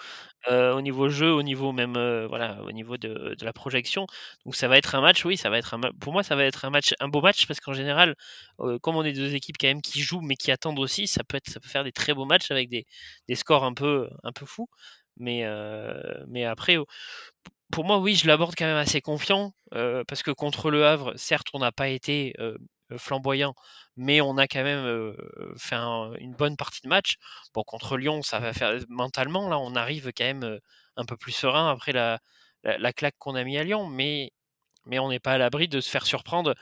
au 0.51 0.81
niveau 0.81 1.09
jeu, 1.09 1.33
au 1.33 1.43
niveau 1.43 1.73
même 1.73 1.95
voilà, 2.29 2.63
au 2.63 2.73
niveau 2.73 2.97
de, 2.97 3.37
la 3.41 3.53
projection. 3.53 4.07
Donc 4.45 4.55
ça 4.57 4.69
va 4.69 4.79
être 4.79 4.95
un 4.95 5.01
match, 5.01 5.25
oui, 5.25 5.37
ça 5.37 5.51
va 5.51 5.59
être 5.59 5.75
un 5.75 5.81
pour 6.01 6.13
moi 6.13 6.23
ça 6.23 6.37
va 6.37 6.45
être 6.45 6.65
un 6.65 6.71
match, 6.71 6.95
un 7.01 7.09
beau 7.09 7.21
match 7.21 7.47
parce 7.47 7.61
qu'en 7.61 7.73
général, 7.73 8.15
comme 8.83 8.97
on 8.97 9.05
est 9.05 9.13
deux 9.13 9.35
équipes 9.35 9.57
quand 9.59 9.69
même 9.69 9.83
qui 9.83 10.01
jouent 10.03 10.23
mais 10.23 10.37
qui 10.37 10.53
attendent 10.53 10.79
aussi, 10.79 11.07
ça 11.07 11.25
peut 11.25 11.37
être, 11.37 11.49
ça 11.49 11.61
peut 11.61 11.69
faire 11.69 11.85
des 11.85 11.93
très 11.93 12.15
beaux 12.15 12.27
matchs 12.27 12.51
avec 12.51 12.69
des, 12.69 12.87
scores 13.35 13.65
un 13.65 13.75
peu, 13.75 14.09
un 14.23 14.33
peu 14.33 14.47
fous. 14.47 14.69
Mais, 15.17 15.45
mais 16.29 16.45
après, 16.45 16.77
pour 17.71 17.85
moi, 17.85 17.99
oui, 17.99 18.15
je 18.15 18.27
l'aborde 18.27 18.55
quand 18.57 18.67
même 18.67 18.77
assez 18.77 19.01
confiant, 19.01 19.53
parce 19.71 20.23
que 20.23 20.31
contre 20.31 20.71
le 20.71 20.87
Havre, 20.87 21.13
certes, 21.17 21.49
on 21.55 21.59
n'a 21.59 21.73
pas 21.73 21.89
été 21.89 22.35
flamboyant, 22.97 23.55
mais 23.97 24.21
on 24.21 24.37
a 24.39 24.47
quand 24.47 24.63
même 24.63 25.15
fait 25.57 25.77
une 25.77 26.35
bonne 26.35 26.57
partie 26.57 26.83
de 26.83 26.89
match. 26.89 27.17
Bon, 27.55 27.63
contre 27.65 27.97
Lyon, 27.97 28.23
ça 28.23 28.39
va 28.39 28.53
faire 28.53 28.79
mentalement, 28.89 29.49
là, 29.49 29.59
on 29.59 29.75
arrive 29.75 30.13
quand 30.17 30.25
même 30.25 30.59
un 30.97 31.05
peu 31.05 31.17
plus 31.17 31.33
serein 31.33 31.71
après 31.71 31.93
la, 31.93 32.21
la, 32.63 32.93
claque 32.93 33.17
qu'on 33.19 33.35
a 33.35 33.45
mis 33.45 33.59
à 33.59 33.65
Lyon, 33.65 33.87
mais, 33.87 34.31
mais 34.87 34.99
on 34.99 35.09
n'est 35.09 35.21
pas 35.21 35.33
à 35.33 35.39
l'abri 35.39 35.69
de 35.69 35.81
se 35.81 35.91
faire 35.91 36.07
surprendre 36.07 36.55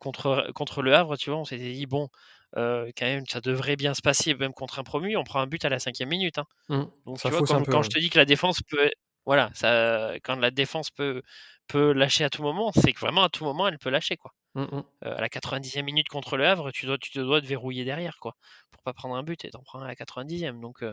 contre, 0.00 0.50
contre 0.54 0.82
le 0.82 0.94
Havre, 0.94 1.16
tu 1.16 1.30
vois, 1.30 1.38
on 1.38 1.44
s'était 1.44 1.72
dit, 1.72 1.86
bon, 1.86 2.08
quand 2.54 2.92
même, 3.02 3.24
ça 3.26 3.40
devrait 3.40 3.76
bien 3.76 3.94
se 3.94 4.02
passer, 4.02 4.34
même 4.34 4.52
contre 4.52 4.78
un 4.78 4.84
promu, 4.84 5.16
on 5.16 5.24
prend 5.24 5.40
un 5.40 5.46
but 5.46 5.64
à 5.64 5.68
la 5.68 5.78
cinquième 5.78 6.08
minute. 6.08 6.38
Hein. 6.38 6.46
Mmh. 6.68 6.84
Donc, 7.06 7.18
tu 7.20 7.28
vois, 7.28 7.64
quand, 7.64 7.82
je 7.82 7.90
te 7.90 7.98
dis 7.98 8.10
que 8.10 8.18
la 8.18 8.24
défense 8.24 8.60
peut, 8.68 8.90
voilà, 9.24 9.50
ça, 9.54 10.14
quand 10.22 10.36
la 10.36 10.50
défense 10.50 10.90
peut, 10.90 11.22
peut 11.68 11.92
lâcher 11.92 12.24
à 12.24 12.30
tout 12.30 12.42
moment, 12.42 12.72
c'est 12.72 12.92
que 12.92 13.00
vraiment 13.00 13.22
à 13.22 13.28
tout 13.28 13.44
moment 13.44 13.68
elle 13.68 13.78
peut 13.78 13.90
lâcher 13.90 14.16
quoi. 14.16 14.32
Mmh, 14.54 14.64
mmh. 14.64 14.82
à 15.02 15.20
la 15.20 15.28
90e 15.28 15.82
minute 15.82 16.08
contre 16.08 16.36
le 16.36 16.46
Havre, 16.46 16.72
tu 16.72 16.84
dois, 16.84 16.98
tu 16.98 17.10
te 17.10 17.20
dois 17.20 17.40
te 17.40 17.46
verrouiller 17.46 17.84
derrière 17.84 18.18
quoi, 18.20 18.36
pour 18.70 18.82
pas 18.82 18.92
prendre 18.92 19.14
un 19.14 19.22
but 19.22 19.44
et 19.46 19.50
t'en 19.50 19.62
prends 19.62 19.80
à 19.80 19.86
la 19.86 19.94
90e. 19.94 20.60
Donc 20.60 20.84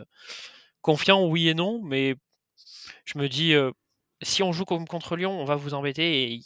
confiant 0.80 1.26
oui 1.26 1.48
et 1.48 1.54
non, 1.54 1.82
mais 1.82 2.14
je 3.04 3.18
me 3.18 3.28
dis 3.28 3.54
si 4.22 4.42
on 4.42 4.52
joue 4.52 4.64
comme 4.64 4.86
contre 4.86 5.16
Lyon, 5.16 5.38
on 5.38 5.44
va 5.44 5.56
vous 5.56 5.74
embêter 5.74 6.32
et, 6.32 6.40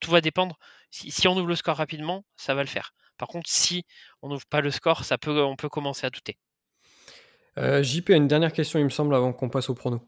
tout 0.00 0.10
va 0.10 0.20
dépendre. 0.20 0.58
Si, 0.90 1.10
si, 1.10 1.26
on 1.26 1.36
ouvre 1.36 1.48
le 1.48 1.56
score 1.56 1.76
rapidement, 1.76 2.24
ça 2.36 2.54
va 2.54 2.62
le 2.62 2.68
faire. 2.68 2.94
Par 3.18 3.28
contre, 3.28 3.50
si 3.50 3.84
on 4.22 4.28
n'ouvre 4.28 4.46
pas 4.46 4.60
le 4.60 4.70
score, 4.70 5.04
ça 5.04 5.18
peut, 5.18 5.42
on 5.42 5.56
peut 5.56 5.68
commencer 5.68 6.06
à 6.06 6.10
douter. 6.10 6.38
JP 7.56 8.10
a 8.10 8.14
une 8.14 8.28
dernière 8.28 8.52
question, 8.52 8.78
il 8.78 8.84
me 8.84 8.90
semble, 8.90 9.14
avant 9.14 9.32
qu'on 9.32 9.48
passe 9.48 9.68
au 9.68 9.74
prono. 9.74 10.00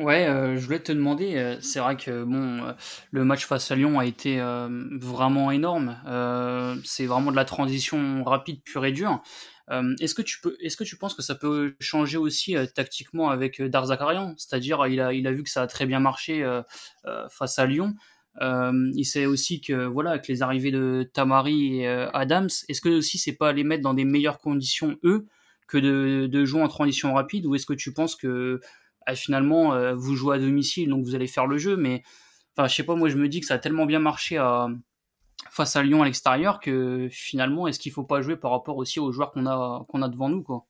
Ouais, 0.00 0.26
euh, 0.26 0.56
je 0.56 0.64
voulais 0.64 0.78
te 0.78 0.92
demander, 0.92 1.36
euh, 1.36 1.60
c'est 1.60 1.78
vrai 1.78 1.94
que 1.94 2.24
bon, 2.24 2.64
euh, 2.64 2.72
le 3.10 3.22
match 3.22 3.44
face 3.44 3.70
à 3.70 3.76
Lyon 3.76 3.98
a 3.98 4.06
été 4.06 4.40
vraiment 4.98 5.50
énorme. 5.50 5.96
c'est 6.84 7.04
vraiment 7.04 7.30
de 7.30 7.36
la 7.36 7.44
transition 7.44 8.24
rapide, 8.24 8.62
pure 8.64 8.86
et 8.86 8.92
dure. 8.92 9.22
est-ce 10.00 10.14
que 10.14 10.22
tu 10.22 10.40
peux, 10.40 10.56
est-ce 10.60 10.78
que 10.78 10.84
tu 10.84 10.96
penses 10.96 11.14
que 11.14 11.20
ça 11.20 11.34
peut 11.34 11.76
changer 11.80 12.16
aussi 12.16 12.56
tactiquement 12.74 13.28
avec 13.28 13.60
Darzakarian 13.60 14.34
C'est-à-dire, 14.38 14.86
il 14.86 15.00
a, 15.02 15.12
il 15.12 15.26
a 15.26 15.32
vu 15.32 15.42
que 15.42 15.50
ça 15.50 15.62
a 15.62 15.66
très 15.66 15.84
bien 15.84 16.00
marché 16.00 16.48
face 17.28 17.58
à 17.58 17.66
Lyon. 17.66 17.94
il 18.40 19.04
sait 19.04 19.26
aussi 19.26 19.60
que 19.60 19.84
voilà, 19.84 20.12
avec 20.12 20.28
les 20.28 20.40
arrivées 20.42 20.72
de 20.72 21.10
Tamari 21.12 21.82
et 21.82 21.88
Adams, 22.14 22.48
est-ce 22.70 22.80
que 22.80 22.88
aussi 22.88 23.18
c'est 23.18 23.36
pas 23.36 23.52
les 23.52 23.64
mettre 23.64 23.82
dans 23.82 23.94
des 23.94 24.06
meilleures 24.06 24.38
conditions 24.38 24.96
eux 25.04 25.26
que 25.66 25.78
de, 25.78 26.26
de 26.26 26.44
jouer 26.44 26.62
en 26.62 26.68
transition 26.68 27.14
rapide, 27.14 27.46
ou 27.46 27.54
est-ce 27.54 27.66
que 27.66 27.74
tu 27.74 27.92
penses 27.92 28.16
que 28.16 28.60
ah, 29.06 29.14
finalement, 29.14 29.74
euh, 29.74 29.94
vous 29.94 30.16
jouez 30.16 30.36
à 30.36 30.38
domicile, 30.38 30.88
donc 30.90 31.04
vous 31.04 31.14
allez 31.14 31.26
faire 31.26 31.46
le 31.46 31.58
jeu. 31.58 31.76
Mais 31.76 32.02
enfin, 32.56 32.68
je 32.68 32.74
sais 32.74 32.84
pas, 32.84 32.94
moi 32.94 33.08
je 33.08 33.16
me 33.16 33.28
dis 33.28 33.40
que 33.40 33.46
ça 33.46 33.54
a 33.54 33.58
tellement 33.58 33.86
bien 33.86 33.98
marché 34.00 34.38
face 35.50 35.76
à 35.76 35.82
Lyon 35.82 36.02
à 36.02 36.04
l'extérieur 36.04 36.60
que 36.60 37.08
finalement, 37.10 37.66
est-ce 37.66 37.78
qu'il 37.78 37.92
faut 37.92 38.04
pas 38.04 38.20
jouer 38.22 38.36
par 38.36 38.50
rapport 38.50 38.76
aussi 38.76 39.00
aux 39.00 39.12
joueurs 39.12 39.32
qu'on 39.32 39.46
a, 39.46 39.84
qu'on 39.88 40.02
a 40.02 40.08
devant 40.08 40.28
nous, 40.28 40.42
quoi? 40.42 40.66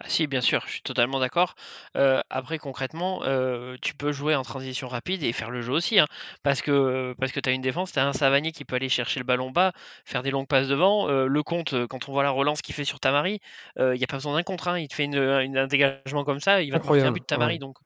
Ah 0.00 0.08
si, 0.08 0.26
bien 0.26 0.40
sûr, 0.40 0.62
je 0.66 0.72
suis 0.72 0.82
totalement 0.82 1.20
d'accord. 1.20 1.54
Euh, 1.96 2.20
après, 2.28 2.58
concrètement, 2.58 3.22
euh, 3.22 3.76
tu 3.80 3.94
peux 3.94 4.10
jouer 4.10 4.34
en 4.34 4.42
transition 4.42 4.88
rapide 4.88 5.22
et 5.22 5.32
faire 5.32 5.50
le 5.50 5.62
jeu 5.62 5.72
aussi, 5.72 6.00
hein, 6.00 6.06
parce 6.42 6.62
que, 6.62 7.14
parce 7.20 7.30
que 7.30 7.38
tu 7.38 7.48
as 7.48 7.52
une 7.52 7.62
défense, 7.62 7.92
tu 7.92 8.00
as 8.00 8.06
un 8.06 8.12
Savanier 8.12 8.50
qui 8.50 8.64
peut 8.64 8.74
aller 8.74 8.88
chercher 8.88 9.20
le 9.20 9.24
ballon 9.24 9.52
bas, 9.52 9.72
faire 10.04 10.24
des 10.24 10.32
longues 10.32 10.48
passes 10.48 10.66
devant. 10.66 11.08
Euh, 11.08 11.26
le 11.26 11.42
compte, 11.44 11.86
quand 11.86 12.08
on 12.08 12.12
voit 12.12 12.24
la 12.24 12.30
relance 12.30 12.60
qu'il 12.60 12.74
fait 12.74 12.84
sur 12.84 12.98
Tamari, 12.98 13.40
il 13.78 13.92
n'y 13.92 14.04
a 14.04 14.08
pas 14.08 14.16
besoin 14.16 14.34
d'un 14.34 14.42
contre, 14.42 14.66
hein, 14.66 14.78
il 14.78 14.88
te 14.88 14.94
fait 14.94 15.04
une, 15.04 15.16
un 15.16 15.66
dégagement 15.68 16.24
comme 16.24 16.40
ça, 16.40 16.60
il 16.60 16.72
va 16.72 16.80
te 16.80 16.86
marquer 16.86 17.02
un 17.02 17.12
but 17.12 17.20
de 17.20 17.26
Tamari. 17.26 17.60
Donc, 17.60 17.78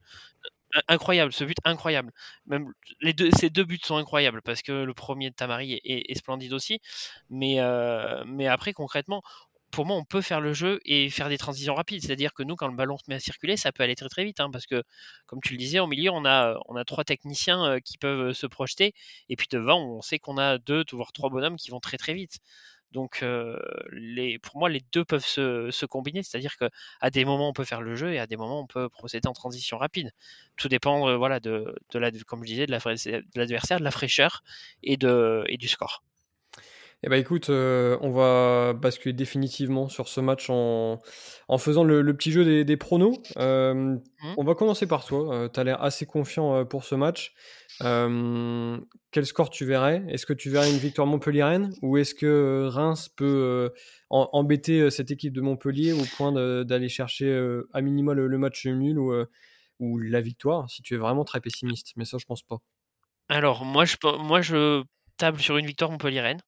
incroyable, 0.86 1.32
ce 1.32 1.44
but 1.44 1.56
incroyable. 1.64 2.12
Même 2.46 2.72
les 3.00 3.12
deux, 3.12 3.30
ces 3.32 3.50
deux 3.50 3.64
buts 3.64 3.80
sont 3.82 3.96
incroyables 3.96 4.42
parce 4.42 4.62
que 4.62 4.72
le 4.72 4.94
premier 4.94 5.30
de 5.30 5.34
Tamari 5.34 5.74
est, 5.74 6.10
est 6.10 6.14
splendide 6.18 6.52
aussi. 6.52 6.80
Mais, 7.28 7.58
mais 8.26 8.46
après, 8.46 8.72
concrètement, 8.72 9.22
pour 9.70 9.86
moi, 9.86 9.96
on 9.96 10.04
peut 10.04 10.22
faire 10.22 10.40
le 10.40 10.52
jeu 10.52 10.80
et 10.84 11.10
faire 11.10 11.28
des 11.28 11.38
transitions 11.38 11.74
rapides. 11.74 12.02
C'est-à-dire 12.02 12.32
que 12.32 12.42
nous, 12.42 12.56
quand 12.56 12.68
le 12.68 12.76
ballon 12.76 12.96
se 12.96 13.04
met 13.08 13.16
à 13.16 13.20
circuler, 13.20 13.56
ça 13.56 13.72
peut 13.72 13.82
aller 13.82 13.96
très 13.96 14.08
très 14.08 14.24
vite. 14.24 14.40
Hein, 14.40 14.50
parce 14.50 14.66
que, 14.66 14.82
comme 15.26 15.40
tu 15.42 15.52
le 15.52 15.58
disais, 15.58 15.78
au 15.78 15.86
milieu, 15.86 16.10
on 16.10 16.24
a, 16.24 16.54
a 16.54 16.84
trois 16.84 17.04
techniciens 17.04 17.64
euh, 17.64 17.80
qui 17.80 17.98
peuvent 17.98 18.30
euh, 18.30 18.34
se 18.34 18.46
projeter. 18.46 18.94
Et 19.28 19.36
puis 19.36 19.48
devant, 19.50 19.80
on 19.80 20.02
sait 20.02 20.18
qu'on 20.18 20.38
a 20.38 20.58
deux, 20.58 20.84
voire 20.92 21.12
trois 21.12 21.30
bonhommes 21.30 21.56
qui 21.56 21.70
vont 21.70 21.80
très 21.80 21.98
très 21.98 22.14
vite. 22.14 22.38
Donc, 22.92 23.22
euh, 23.22 23.58
pour 24.42 24.58
moi, 24.58 24.70
les 24.70 24.80
deux 24.92 25.04
peuvent 25.04 25.24
se, 25.24 25.86
combiner. 25.86 26.22
C'est-à-dire 26.22 26.56
qu'à 26.56 27.10
des 27.10 27.24
moments, 27.26 27.50
on 27.50 27.52
peut 27.52 27.64
faire 27.64 27.82
le 27.82 27.94
jeu 27.96 28.14
et 28.14 28.18
à 28.18 28.26
des 28.26 28.36
moments, 28.36 28.60
on 28.60 28.66
peut 28.66 28.88
procéder 28.88 29.28
en 29.28 29.34
transition 29.34 29.76
rapide. 29.78 30.12
Tout 30.56 30.68
dépend, 30.68 31.16
voilà, 31.18 31.40
de, 31.40 31.74
la, 31.94 32.10
comme 32.26 32.42
je 32.44 32.48
disais, 32.48 32.66
de 32.66 32.72
l'adversaire, 32.72 33.78
de, 33.78 33.84
la 33.84 33.90
fraîcheur 33.90 34.42
et 34.82 34.96
du 34.96 35.68
score. 35.68 36.02
Eh 37.04 37.08
ben 37.08 37.16
écoute, 37.16 37.48
euh, 37.48 37.96
on 38.00 38.10
va 38.10 38.72
basculer 38.72 39.12
définitivement 39.12 39.88
sur 39.88 40.08
ce 40.08 40.20
match 40.20 40.50
en, 40.50 40.98
en 41.46 41.58
faisant 41.58 41.84
le, 41.84 42.02
petit 42.16 42.32
jeu 42.32 42.44
des, 42.44 42.64
des 42.64 42.76
pronos. 42.76 43.16
Euh, 43.36 43.72
mmh. 43.72 44.00
On 44.36 44.42
va 44.42 44.56
commencer 44.56 44.88
par 44.88 45.04
toi. 45.04 45.32
Euh, 45.32 45.48
tu 45.48 45.60
as 45.60 45.64
l'air 45.64 45.80
assez 45.80 46.06
confiant 46.06 46.64
pour 46.64 46.82
ce 46.82 46.96
match. 46.96 47.34
quel 47.78 49.26
score 49.26 49.50
tu 49.50 49.64
verrais? 49.64 50.02
Est-ce 50.08 50.26
que 50.26 50.32
tu 50.32 50.50
verrais 50.50 50.70
une 50.70 50.78
victoire 50.78 51.06
montpelliéraine 51.06 51.72
ou 51.82 51.98
est-ce 51.98 52.16
que 52.16 52.66
Reims 52.68 53.08
peut 53.08 53.72
embêter 54.10 54.90
cette 54.90 55.12
équipe 55.12 55.32
de 55.32 55.40
Montpellier 55.40 55.92
au 55.92 56.04
point 56.16 56.32
d'aller 56.64 56.88
chercher 56.88 57.32
à 57.72 57.80
minima 57.80 58.12
le, 58.12 58.38
match 58.38 58.66
nul 58.66 58.98
ou, 58.98 59.14
ou 59.78 59.98
la 59.98 60.20
victoire 60.20 60.68
si 60.68 60.82
tu 60.82 60.94
es 60.94 60.98
vraiment 60.98 61.24
très 61.24 61.40
pessimiste? 61.40 61.92
Mais 61.94 62.04
ça, 62.04 62.18
je 62.18 62.24
pense 62.24 62.42
pas. 62.42 62.56
Alors, 63.28 63.64
moi, 63.64 63.84
je, 63.84 63.96
moi, 64.20 64.40
je 64.40 64.82
table 65.18 65.40
sur 65.40 65.58
une 65.58 65.66
victoire 65.66 65.90
montpelliéraine. 65.90 66.40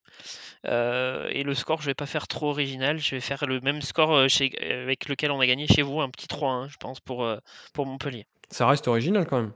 Euh, 0.67 1.29
et 1.31 1.43
le 1.43 1.55
score, 1.55 1.81
je 1.81 1.87
vais 1.87 1.95
pas 1.95 2.07
faire 2.07 2.29
trop 2.29 2.51
original. 2.51 2.99
Je 2.99 3.15
vais 3.15 3.21
faire 3.21 3.47
le 3.47 3.61
même 3.61 3.83
score 3.83 4.15
euh, 4.15 4.29
chez, 4.29 4.53
avec 4.61 5.09
lequel 5.09 5.31
on 5.31 5.41
a 5.41 5.47
gagné 5.47 5.67
chez 5.67 5.83
vous, 5.83 6.01
un 6.01 6.11
petit 6.11 6.27
3-1, 6.27 6.69
je 6.69 6.77
pense, 6.77 7.01
pour, 7.01 7.25
euh, 7.25 7.39
pour 7.73 7.87
Montpellier. 7.87 8.27
Ça 8.51 8.67
reste 8.67 8.89
original 8.89 9.27
quand 9.27 9.41
même. 9.41 9.53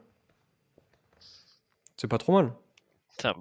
C'est 1.97 2.09
pas 2.09 2.19
trop 2.19 2.33
mal. 2.33 2.53
Ça, 3.19 3.35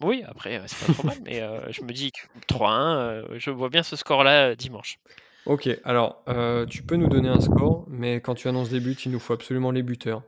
oui, 0.00 0.22
après, 0.26 0.62
c'est 0.66 0.86
pas 0.86 0.92
trop 0.92 1.06
mal, 1.06 1.18
mais 1.24 1.42
je 1.70 1.82
me 1.82 1.92
dis 1.92 2.12
que 2.12 2.20
3-1, 2.52 3.38
je 3.38 3.50
vois 3.50 3.68
bien 3.68 3.82
ce 3.82 3.96
score-là 3.96 4.54
dimanche. 4.54 4.98
Ok, 5.44 5.68
alors 5.84 6.22
tu 6.68 6.82
peux 6.82 6.96
nous 6.96 7.08
donner 7.08 7.28
un 7.28 7.40
score, 7.40 7.84
mais 7.88 8.20
quand 8.20 8.34
tu 8.34 8.48
annonces 8.48 8.68
des 8.68 8.80
buts, 8.80 8.96
il 9.04 9.10
nous 9.10 9.18
faut 9.18 9.32
absolument 9.32 9.70
les 9.70 9.82
buteurs. 9.82 10.22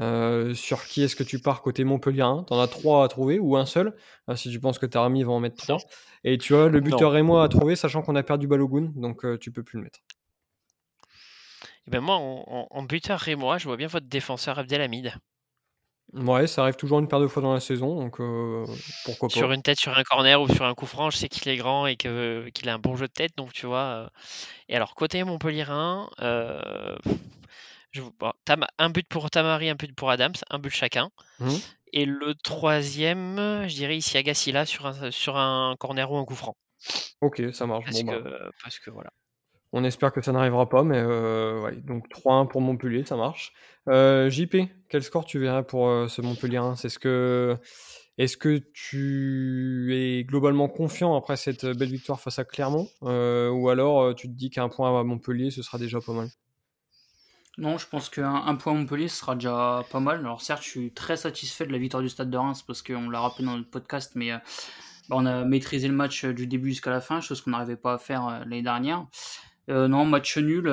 Euh, 0.00 0.54
sur 0.54 0.84
qui 0.84 1.02
est-ce 1.02 1.14
que 1.14 1.22
tu 1.22 1.40
pars 1.40 1.60
côté 1.60 1.84
Montpellier 1.84 2.24
T'en 2.46 2.58
as 2.58 2.68
trois 2.68 3.04
à 3.04 3.08
trouver 3.08 3.38
ou 3.38 3.56
un 3.56 3.66
seul? 3.66 3.94
Euh, 4.28 4.36
Si 4.36 4.50
tu 4.50 4.58
penses 4.58 4.78
que 4.78 4.86
Tarami 4.86 5.24
va 5.24 5.32
en 5.32 5.40
mettre 5.40 5.56
trois. 5.56 5.78
Et 6.24 6.38
tu 6.38 6.54
as 6.54 6.68
le 6.68 6.80
buteur 6.80 7.16
et 7.16 7.22
moi 7.22 7.44
à 7.44 7.48
trouver, 7.48 7.76
sachant 7.76 8.02
qu'on 8.02 8.16
a 8.16 8.22
perdu 8.22 8.46
Balogun, 8.46 8.92
donc 8.96 9.24
euh, 9.24 9.38
tu 9.38 9.50
peux 9.50 9.62
plus 9.62 9.78
le 9.78 9.84
mettre. 9.84 10.00
Et 11.62 11.88
eh 11.88 11.90
ben 11.90 12.00
moi, 12.00 12.16
en, 12.16 12.82
buteur 12.82 13.26
et 13.26 13.36
moi, 13.36 13.58
je 13.58 13.64
vois 13.64 13.76
bien 13.76 13.88
votre 13.88 14.06
défenseur 14.06 14.58
Abdelhamid. 14.58 15.14
Ouais, 16.12 16.46
ça 16.46 16.62
arrive 16.62 16.76
toujours 16.76 16.98
une 16.98 17.08
paire 17.08 17.20
de 17.20 17.26
fois 17.26 17.42
dans 17.42 17.54
la 17.54 17.60
saison, 17.60 17.96
donc 17.96 18.20
pourquoi 19.04 19.28
pas. 19.28 19.34
Sur 19.34 19.52
une 19.52 19.62
tête, 19.62 19.78
sur 19.78 19.96
un 19.96 20.02
corner 20.02 20.40
ou 20.40 20.48
sur 20.48 20.64
un 20.64 20.74
coup 20.74 20.86
franc, 20.86 21.10
je 21.10 21.16
sais 21.16 21.28
qu'il 21.28 21.48
est 21.50 21.56
grand 21.56 21.86
et 21.86 21.96
qu'il 21.96 22.68
a 22.68 22.74
un 22.74 22.78
bon 22.78 22.96
jeu 22.96 23.06
de 23.06 23.12
tête, 23.12 23.32
donc 23.36 23.52
tu 23.52 23.66
vois. 23.66 24.10
Et 24.68 24.76
alors, 24.76 24.94
côté 24.94 25.24
Montpellier 25.24 25.66
1, 25.68 26.08
je, 27.92 28.02
un 28.78 28.90
but 28.90 29.08
pour 29.08 29.30
Tamari, 29.30 29.68
un 29.68 29.74
but 29.74 29.94
pour 29.94 30.10
Adams, 30.10 30.34
un 30.50 30.58
but 30.58 30.70
chacun. 30.70 31.10
Mmh. 31.38 31.50
Et 31.92 32.04
le 32.04 32.34
troisième, 32.34 33.36
je 33.66 33.74
dirais 33.74 33.96
ici 33.96 34.16
à 34.16 34.22
Gassila 34.22 34.64
sur 34.64 34.86
un, 34.86 35.10
sur 35.10 35.36
un 35.36 35.74
corner 35.78 36.10
ou 36.10 36.16
un 36.16 36.24
coup 36.24 36.36
franc. 36.36 36.56
Ok, 37.20 37.42
ça 37.52 37.66
marche. 37.66 37.84
Parce, 37.84 38.02
que, 38.02 38.22
bah. 38.22 38.50
parce 38.62 38.78
que 38.78 38.90
voilà. 38.90 39.10
On 39.72 39.84
espère 39.84 40.12
que 40.12 40.20
ça 40.20 40.32
n'arrivera 40.32 40.68
pas, 40.68 40.82
mais 40.82 40.98
euh, 40.98 41.60
ouais, 41.62 41.76
donc 41.76 42.08
3-1 42.08 42.48
pour 42.48 42.60
Montpellier, 42.60 43.04
ça 43.04 43.16
marche. 43.16 43.52
Euh, 43.88 44.28
JP, 44.28 44.56
quel 44.88 45.02
score 45.02 45.24
tu 45.24 45.38
verrais 45.38 45.64
pour 45.64 45.88
euh, 45.88 46.08
ce 46.08 46.22
Montpellier 46.22 46.60
Est-ce 46.82 46.98
que, 46.98 47.56
est 48.18 48.36
que 48.36 48.58
tu 48.72 49.94
es 49.94 50.24
globalement 50.24 50.68
confiant 50.68 51.14
après 51.16 51.36
cette 51.36 51.66
belle 51.66 51.90
victoire 51.90 52.20
face 52.20 52.40
à 52.40 52.44
Clermont? 52.44 52.88
Ou 53.02 53.68
alors 53.68 54.14
tu 54.14 54.26
te 54.28 54.32
dis 54.32 54.50
qu'un 54.50 54.68
point 54.68 54.98
à 54.98 55.04
Montpellier, 55.04 55.50
ce 55.50 55.62
sera 55.62 55.78
déjà 55.78 56.00
pas 56.00 56.12
mal? 56.12 56.28
Non, 57.60 57.78
je 57.78 57.86
pense 57.86 58.08
qu'un 58.08 58.34
un 58.34 58.56
point 58.56 58.74
Montpellier 58.74 59.08
sera 59.08 59.34
déjà 59.34 59.84
pas 59.90 60.00
mal. 60.00 60.18
Alors 60.20 60.42
certes, 60.42 60.62
je 60.62 60.68
suis 60.68 60.92
très 60.92 61.16
satisfait 61.16 61.66
de 61.66 61.72
la 61.72 61.78
victoire 61.78 62.02
du 62.02 62.08
Stade 62.08 62.30
de 62.30 62.36
Reims 62.36 62.62
parce 62.66 62.82
qu'on 62.82 63.08
l'a 63.08 63.20
rappelé 63.20 63.44
dans 63.44 63.56
notre 63.56 63.70
podcast, 63.70 64.12
mais 64.16 64.30
bah, 64.30 64.40
on 65.10 65.26
a 65.26 65.44
maîtrisé 65.44 65.86
le 65.86 65.94
match 65.94 66.24
du 66.24 66.46
début 66.46 66.70
jusqu'à 66.70 66.90
la 66.90 67.00
fin, 67.00 67.20
chose 67.20 67.40
qu'on 67.40 67.50
n'arrivait 67.50 67.76
pas 67.76 67.94
à 67.94 67.98
faire 67.98 68.40
l'année 68.40 68.62
dernière. 68.62 69.06
non, 69.68 70.04
match 70.06 70.38
nul, 70.38 70.68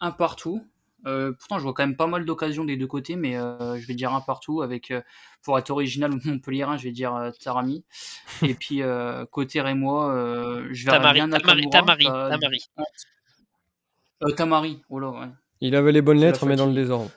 un 0.00 0.10
partout. 0.10 0.62
Euh, 1.06 1.32
pourtant, 1.32 1.58
je 1.58 1.62
vois 1.62 1.72
quand 1.72 1.86
même 1.86 1.96
pas 1.96 2.06
mal 2.06 2.24
d'occasions 2.24 2.64
des 2.64 2.76
deux 2.76 2.86
côtés, 2.86 3.16
mais 3.16 3.36
euh, 3.36 3.78
je 3.78 3.86
vais 3.86 3.94
dire 3.94 4.12
un 4.12 4.20
partout 4.20 4.62
avec, 4.62 4.90
euh, 4.90 5.00
pour 5.42 5.58
être 5.58 5.70
original 5.70 6.10
Montpellierin, 6.24 6.76
je 6.76 6.84
vais 6.84 6.92
dire 6.92 7.32
Tarami. 7.40 7.84
Et 8.42 8.54
puis 8.54 8.82
côté 9.30 9.60
Rémois, 9.60 10.12
je 10.70 10.90
vais 10.90 11.12
bien 11.12 11.28
Nakamura. 11.28 11.70
Tamari, 11.70 12.04
Tamari. 12.04 12.70
Tamari, 14.36 14.82
oh 14.90 14.98
là, 14.98 15.10
ouais. 15.10 15.28
Il 15.60 15.74
avait 15.74 15.92
les 15.92 16.02
bonnes 16.02 16.20
lettres, 16.20 16.46
mais 16.46 16.56
dans 16.56 16.66
le 16.66 16.74
désordre. 16.74 17.10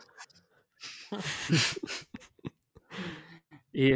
et, 3.74 3.96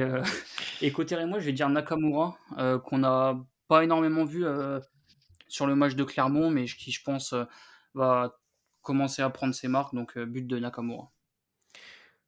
et 0.82 0.92
côté 0.92 1.16
Rémois, 1.16 1.40
je 1.40 1.46
vais 1.46 1.54
dire 1.54 1.70
Nakamura, 1.70 2.38
qu'on 2.86 3.00
n'a 3.00 3.38
pas 3.68 3.84
énormément 3.84 4.24
vu 4.24 4.46
sur 5.48 5.68
le 5.68 5.76
match 5.76 5.96
de 5.96 6.04
Clermont, 6.04 6.50
mais 6.50 6.66
qui, 6.66 6.92
je 6.92 7.04
pense, 7.04 7.34
va 7.94 8.38
commencer 8.88 9.22
à 9.22 9.30
prendre 9.30 9.54
ses 9.54 9.68
marques, 9.68 9.94
donc 9.94 10.18
euh, 10.18 10.26
but 10.26 10.48
de 10.48 10.58
Nakamura. 10.58 11.12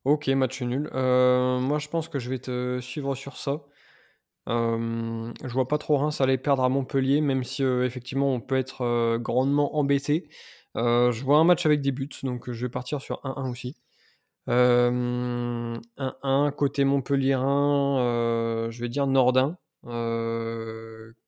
Ok, 0.04 0.28
match 0.28 0.62
nul. 0.62 0.90
Euh, 0.94 1.58
moi, 1.60 1.80
je 1.80 1.88
pense 1.88 2.10
que 2.10 2.20
je 2.20 2.30
vais 2.30 2.40
te 2.40 2.80
suivre 2.82 3.16
sur 3.16 3.38
ça. 3.38 3.62
Euh, 4.50 5.32
je 5.42 5.54
vois 5.54 5.68
pas 5.68 5.78
trop 5.78 5.98
Reims 5.98 6.20
aller 6.20 6.38
perdre 6.38 6.64
à 6.64 6.70
Montpellier, 6.70 7.22
même 7.22 7.44
si 7.44 7.64
effectivement 7.64 8.34
on 8.34 8.42
peut 8.42 8.58
être 8.58 9.18
grandement 9.18 9.78
embêté. 9.78 10.30
Je 10.76 11.24
vois 11.24 11.38
un 11.38 11.44
match 11.44 11.66
avec 11.66 11.82
des 11.82 11.92
buts, 11.92 12.10
donc 12.24 12.52
je 12.52 12.66
vais 12.66 12.70
partir 12.70 13.02
sur 13.02 13.22
1-1 13.24 13.50
aussi. 13.50 13.76
1-1 14.48 16.52
côté 16.52 16.86
Montpellier, 16.86 17.36
je 17.36 18.82
vais 18.82 18.90
dire 18.90 19.08
Nordin, 19.08 19.58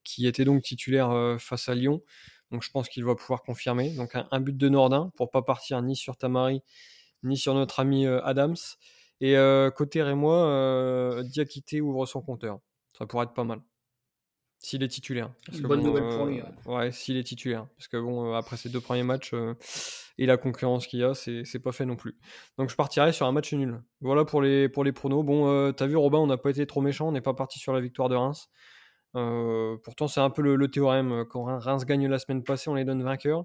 qui 0.04 0.26
était 0.26 0.44
donc 0.44 0.62
titulaire 0.62 1.36
face 1.38 1.68
à 1.68 1.74
Lyon. 1.74 2.02
Donc 2.52 2.62
je 2.62 2.70
pense 2.70 2.88
qu'il 2.88 3.04
va 3.04 3.14
pouvoir 3.14 3.42
confirmer. 3.42 3.90
Donc 3.96 4.14
un, 4.14 4.40
but 4.40 4.56
de 4.56 4.68
Nordin 4.68 5.10
pour 5.16 5.30
pas 5.30 5.42
partir 5.42 5.80
ni 5.82 5.96
sur 5.96 6.16
Tamari 6.16 6.62
ni 7.22 7.36
sur 7.36 7.54
notre 7.54 7.80
ami 7.80 8.06
euh, 8.06 8.22
Adams. 8.24 8.56
Et 9.20 9.36
euh, 9.36 9.70
côté 9.70 10.02
Rémois, 10.02 10.46
euh, 10.46 11.22
Diakité 11.22 11.80
ouvre 11.80 12.06
son 12.06 12.20
compteur. 12.20 12.58
Ça 12.98 13.06
pourrait 13.06 13.24
être 13.24 13.34
pas 13.34 13.44
mal. 13.44 13.60
S'il 14.62 14.82
est 14.82 14.88
titulaire. 14.88 15.30
bonne 15.62 15.82
nouvelle 15.82 16.08
pour 16.16 16.26
lui. 16.26 16.40
Ouais, 16.66 16.92
s'il 16.92 17.16
est 17.16 17.24
titulaire. 17.24 17.66
Parce 17.76 17.88
que 17.88 17.96
bon, 17.96 18.32
après 18.34 18.56
ces 18.56 18.68
deux 18.68 18.80
premiers 18.80 19.02
matchs 19.02 19.34
et 20.18 20.26
la 20.26 20.36
concurrence 20.36 20.86
qu'il 20.86 21.00
y 21.00 21.04
a, 21.04 21.14
c'est 21.14 21.58
pas 21.62 21.72
fait 21.72 21.84
non 21.84 21.96
plus. 21.96 22.16
Donc 22.58 22.70
je 22.70 22.76
partirai 22.76 23.12
sur 23.12 23.26
un 23.26 23.32
match 23.32 23.52
nul. 23.52 23.82
Voilà 24.00 24.24
pour 24.24 24.40
les, 24.40 24.68
pour 24.68 24.84
les 24.84 24.92
pronos. 24.92 25.24
Bon, 25.24 25.72
t'as 25.72 25.86
vu 25.86 25.96
Robin, 25.96 26.18
on 26.18 26.26
n'a 26.28 26.36
pas 26.36 26.50
été 26.50 26.66
trop 26.66 26.80
méchant, 26.80 27.08
on 27.08 27.12
n'est 27.12 27.20
pas 27.20 27.34
parti 27.34 27.58
sur 27.58 27.72
la 27.72 27.80
victoire 27.80 28.08
de 28.08 28.14
Reims. 28.14 28.48
Euh, 29.14 29.76
pourtant, 29.82 30.08
c'est 30.08 30.20
un 30.20 30.30
peu 30.30 30.42
le, 30.42 30.68
théorème. 30.68 31.24
Quand 31.30 31.44
Reims 31.58 31.84
gagne 31.84 32.08
la 32.08 32.18
semaine 32.18 32.42
passée, 32.42 32.70
on 32.70 32.74
les 32.74 32.84
donne 32.84 33.02
vainqueurs. 33.02 33.44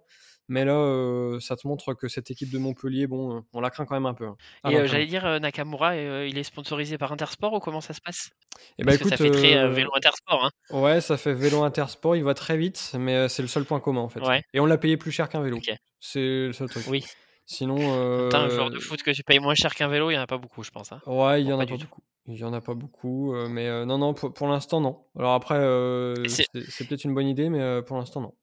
Mais 0.50 0.64
là, 0.64 0.76
euh, 0.76 1.42
ça 1.42 1.58
te 1.58 1.68
montre 1.68 1.94
que 1.94 2.08
cette 2.08 2.32
équipe 2.32 2.50
de 2.52 2.58
Montpellier, 2.58 3.06
bon, 3.06 3.44
on 3.52 3.60
la 3.60 3.70
craint 3.70 3.86
quand 3.86 3.96
même 3.96 4.06
un 4.06 4.14
peu. 4.14 4.28
Hein. 4.28 4.38
Et 4.70 4.78
euh, 4.78 4.88
j'allais 4.88 5.06
dire, 5.06 5.42
Nakamura, 5.42 5.98
il 5.98 6.38
est 6.38 6.44
sponsorisé 6.44 6.98
par 6.98 7.12
Intersport 7.12 7.52
ou 7.52 7.60
comment 7.60 7.82
ça 7.82 7.94
se 7.94 8.00
passe? 8.00 8.30
Et 8.56 8.60
eh 8.80 8.84
ben, 8.86 8.98
ça 8.98 9.18
fait 9.18 9.30
très 9.30 9.68
vélo 9.68 9.92
Intersport. 9.94 10.46
Hein. 10.46 10.52
Ouais, 10.70 11.02
ça 11.02 11.18
fait 11.18 11.34
vélo 11.34 11.64
Intersport. 11.64 12.16
Il 12.16 12.24
va 12.24 12.34
très 12.34 12.56
vite, 12.56 12.96
mais 12.98 13.28
c'est 13.28 13.42
le 13.42 13.50
seul 13.50 13.66
point 13.66 13.82
commun 13.82 14.02
en 14.02 14.10
fait. 14.10 14.22
Et 14.54 14.62
on 14.62 14.66
l'a 14.66 14.78
payé 14.78 14.96
plus 14.96 15.12
cher 15.12 15.28
qu'un 15.28 15.42
vélo. 15.42 15.60
C'est 16.00 16.20
le 16.20 16.54
seul 16.54 16.70
truc. 16.70 16.86
Oui. 16.88 17.06
Sinon. 17.50 17.78
Euh... 17.80 18.30
un 18.34 18.50
joueur 18.50 18.70
de 18.70 18.78
foot 18.78 19.02
que 19.02 19.12
tu 19.12 19.24
payes 19.24 19.40
moins 19.40 19.56
cher 19.56 19.74
qu'un 19.74 19.88
vélo, 19.88 20.12
il 20.12 20.14
n'y 20.14 20.20
en 20.20 20.24
a 20.24 20.28
pas 20.28 20.38
beaucoup, 20.38 20.64
je 20.64 20.70
pense. 20.70 20.92
Hein. 20.92 21.02
Ouais, 21.08 21.42
il 21.42 21.46
n'y 21.46 21.54
en 21.54 21.60
a 21.60 21.66
pas, 21.66 21.78
beaucoup. 21.78 22.02
Il 22.28 22.38
y 22.38 22.44
en 22.44 22.52
a 22.52 22.60
pas 22.60 22.74
beaucoup, 22.74 23.34
euh, 23.34 23.48
mais 23.48 23.68
euh, 23.68 23.86
non, 23.86 23.98
non, 23.98 24.14
pour, 24.14 24.48
l'instant, 24.50 24.82
non. 24.82 25.00
Alors 25.18 25.34
après, 25.34 25.56
euh, 25.56 26.14
c'est 26.28 26.88
peut-être 26.88 27.06
une 27.06 27.16
bonne 27.16 27.28
idée, 27.28 27.50
mais 27.50 27.82
pour 27.84 27.98
l'instant, 27.98 28.20
non. 28.20 28.34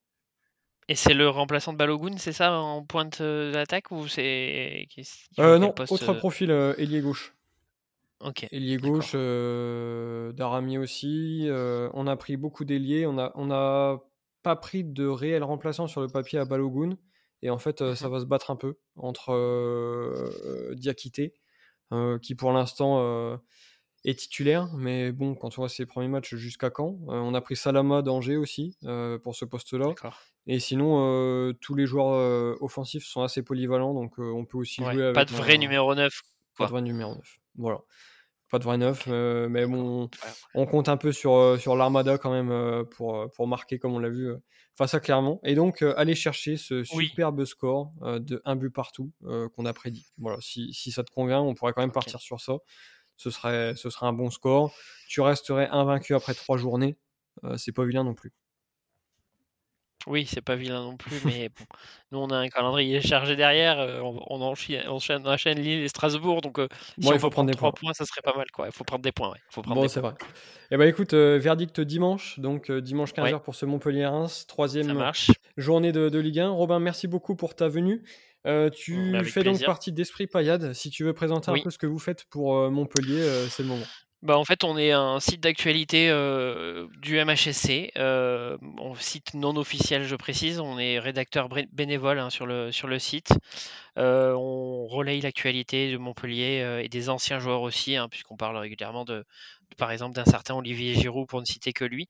Et 0.89 0.95
c'est 0.95 1.15
le 1.15 1.29
remplaçant 1.29 1.75
de 1.75 1.79
Balogun, 1.79 2.17
c'est 2.17 2.33
ça, 2.33 2.59
en 2.59 2.83
pointe 2.83 3.21
d'attaque 3.21 3.91
ou 3.91 4.09
c'est 4.09 4.89
Non, 5.37 5.75
autre 5.91 6.15
profil, 6.15 6.51
ailier 6.79 7.03
gauche. 7.03 7.35
Ok. 8.21 8.47
Ailier 8.53 8.79
gauche, 8.79 9.13
Darami 10.35 10.79
aussi. 10.79 11.47
on 11.51 12.07
a 12.07 12.17
pris 12.17 12.39
beaucoup 12.39 12.65
d'ailiers. 12.65 13.05
On 13.07 13.13
n'a 13.13 13.33
on 13.35 13.51
a 13.51 14.03
pas 14.43 14.57
pris 14.57 14.83
de 14.83 15.07
réel 15.07 15.43
remplaçant 15.45 15.89
sur 15.89 16.01
le 16.01 16.09
papier 16.09 16.39
à 16.39 16.47
Balogun. 16.47 16.97
Et 17.45 17.51
en 17.51 17.59
fait, 17.59 17.95
ça 17.95 18.09
mmh 18.09 18.11
va 18.11 18.21
se 18.21 18.25
battre 18.25 18.51
un 18.51 18.57
peu 18.57 18.79
entre 18.97 19.31
Diakité, 20.75 21.35
qui 22.23 22.35
pour 22.35 22.53
l'instant 22.53 23.39
est 24.05 24.19
titulaire, 24.19 24.69
mais 24.75 25.13
bon, 25.13 25.35
quand 25.35 25.49
on 25.59 25.63
voit 25.63 25.69
ses 25.69 25.87
premiers 25.87 26.09
matchs 26.09 26.35
jusqu'à 26.35 26.71
quand, 26.71 26.99
on 27.07 27.35
a 27.35 27.41
pris 27.41 27.55
Salama 27.55 28.03
d'Angers 28.03 28.37
aussi 28.37 28.77
pour 29.23 29.37
ce 29.37 29.45
poste-là. 29.45 29.95
Et 30.47 30.59
sinon, 30.59 31.53
tous 31.61 31.75
les 31.75 31.87
joueurs 31.87 32.61
offensifs 32.63 33.05
sont 33.05 33.23
assez 33.23 33.43
polyvalents, 33.43 33.95
donc 33.95 34.19
on 34.19 34.45
peut 34.47 34.59
aussi 34.59 34.83
jouer 34.83 35.05
avec. 35.05 35.15
Pas 35.15 35.25
de 35.25 35.33
vrai 35.33 35.59
numéro 35.59 35.95
9. 35.95 36.23
Pas 36.57 36.65
de 36.67 36.71
vrai 36.71 36.83
numéro 36.83 37.15
9. 37.15 37.39
Voilà 37.57 37.81
pas 38.55 38.59
de 38.61 38.65
vrai 38.65 38.79
neuf, 38.79 39.09
mais 39.09 39.67
bon, 39.67 40.09
on 40.55 40.65
compte 40.65 40.89
un 40.89 40.97
peu 40.97 41.11
sur, 41.11 41.59
sur 41.59 41.75
l'Armada 41.75 42.19
quand 42.19 42.31
même 42.31 42.85
pour, 42.87 43.29
pour 43.35 43.49
marquer 43.49 43.81
comme 43.81 43.95
on 43.95 43.99
l'a 43.99 44.11
vu 44.11 44.33
face 44.77 44.95
à 44.95 45.01
Clermont. 45.01 45.41
Et 45.43 45.57
donc, 45.57 45.83
aller 45.83 46.15
chercher 46.15 46.57
ce 46.57 46.85
superbe 46.85 47.45
score 47.47 47.93
de 48.03 48.41
un 48.45 48.55
but 48.55 48.71
partout 48.71 49.11
qu'on 49.23 49.67
a 49.67 49.73
prédit. 49.73 50.07
Voilà, 50.19 50.39
si, 50.41 50.73
si, 50.73 50.93
ça 50.93 51.03
te 51.03 51.11
convient, 51.11 51.41
on 51.41 51.55
pourrait 51.55 51.73
quand 51.73 51.83
même 51.83 51.91
partir 51.91 52.21
sur 52.21 52.41
ça. 52.41 52.59
Ce 53.17 53.31
serait, 53.31 53.75
ce 53.75 53.91
serait 53.91 54.07
un 54.07 54.13
bon 54.13 54.31
score. 54.31 54.73
Tu 55.09 55.21
resterais 55.21 55.69
invaincu 55.73 56.15
après 56.15 56.35
trois 56.35 56.57
journées. 56.57 56.97
c'est 57.57 57.73
pas 57.73 57.85
vilain 57.85 58.05
non 58.05 58.15
plus. 58.15 58.33
Oui, 60.07 60.27
c'est 60.27 60.41
pas 60.41 60.57
vilain 60.57 60.83
non 60.83 60.97
plus, 60.97 61.17
mais 61.25 61.49
bon, 61.49 61.65
nous 62.13 62.19
on 62.19 62.31
a 62.31 62.37
un 62.37 62.49
calendrier 62.49 63.01
chargé 63.01 63.37
derrière, 63.37 63.79
on, 64.03 64.41
enchaîne, 64.41 64.87
enchaîne, 64.89 65.59
Lille 65.59 65.83
et 65.83 65.89
Strasbourg, 65.89 66.41
donc 66.41 66.59
si 67.01 67.09
il 67.09 67.19
faut 67.19 67.31
prendre 67.31 67.51
des 67.51 67.57
points. 67.57 67.73
points. 67.73 67.93
ça 67.95 68.05
serait 68.05 68.23
pas 68.23 68.37
mal, 68.37 68.47
quoi. 68.53 68.67
Il 68.67 68.73
faut 68.73 68.85
prendre 68.85 69.03
des 69.03 69.13
points, 69.13 69.31
ouais. 69.31 69.39
Faut 69.51 69.63
prendre 69.63 69.81
bon, 69.81 69.89
c'est 69.89 70.01
vrai. 70.01 70.15
Eh 70.71 70.77
ben 70.77 70.89
écoute, 70.89 71.15
verdict 71.15 71.81
dimanche, 71.81 72.39
donc 72.39 72.71
dimanche 72.71 73.13
15h 73.13 73.43
pour 73.43 73.55
ce 73.55 73.67
Montpellier-Reims, 73.67 74.47
troisième 74.47 75.13
journée 75.57 75.93
de, 75.93 76.19
Ligue 76.19 76.41
1. 76.41 76.51
Robin, 76.51 76.81
merci 76.81 77.07
beaucoup 77.09 77.37
pour 77.37 77.55
ta 77.55 77.69
venue. 77.69 78.03
tu 78.73 79.25
fais 79.25 79.43
donc 79.43 79.65
partie 79.65 79.93
d'Esprit 79.93 80.27
Payade. 80.27 80.73
Si 80.73 80.91
tu 80.91 81.05
veux 81.05 81.13
présenter 81.13 81.51
un 81.51 81.61
peu 81.63 81.71
ce 81.71 81.79
que 81.79 81.87
vous 81.87 81.99
faites 81.99 82.25
pour 82.25 82.71
Montpellier, 82.71 83.23
c'est 83.49 83.63
le 83.63 83.69
moment. 83.69 83.87
Bah, 84.25 84.39
en 84.39 84.45
fait, 84.47 84.65
on 84.65 84.79
est 84.79 84.91
un 84.91 85.21
site 85.21 85.43
d'actualité 85.43 86.09
du 87.03 87.19
MHSC, 87.23 87.93
euh, 87.99 88.57
on 88.79 88.95
site 88.95 89.35
non 89.35 89.55
officiel, 89.57 90.05
je 90.05 90.17
précise. 90.17 90.61
On 90.61 90.79
est 90.79 90.99
rédacteur 90.99 91.51
bénévole 91.73 92.19
hein, 92.19 92.31
sur, 92.31 92.47
le, 92.47 92.73
sur 92.73 92.89
le 92.89 92.99
site. 92.99 93.35
on 93.97 94.87
relaye 94.87 95.21
l'actualité 95.21 95.93
de 95.93 95.99
Montpellier 95.99 96.81
et 96.83 96.89
des 96.89 97.11
anciens 97.11 97.39
joueurs 97.39 97.61
aussi, 97.61 97.97
hein, 97.97 98.09
puisqu'on 98.09 98.37
parle 98.39 98.57
régulièrement 98.57 99.05
de, 99.05 99.27
par 99.77 99.91
exemple 99.91 100.15
d'un 100.15 100.25
certain 100.25 100.55
Olivier 100.55 100.95
Giroud 100.95 101.29
pour 101.29 101.41
ne 101.41 101.47
citer 101.47 101.75
que 101.75 101.85
lui. 101.85 102.09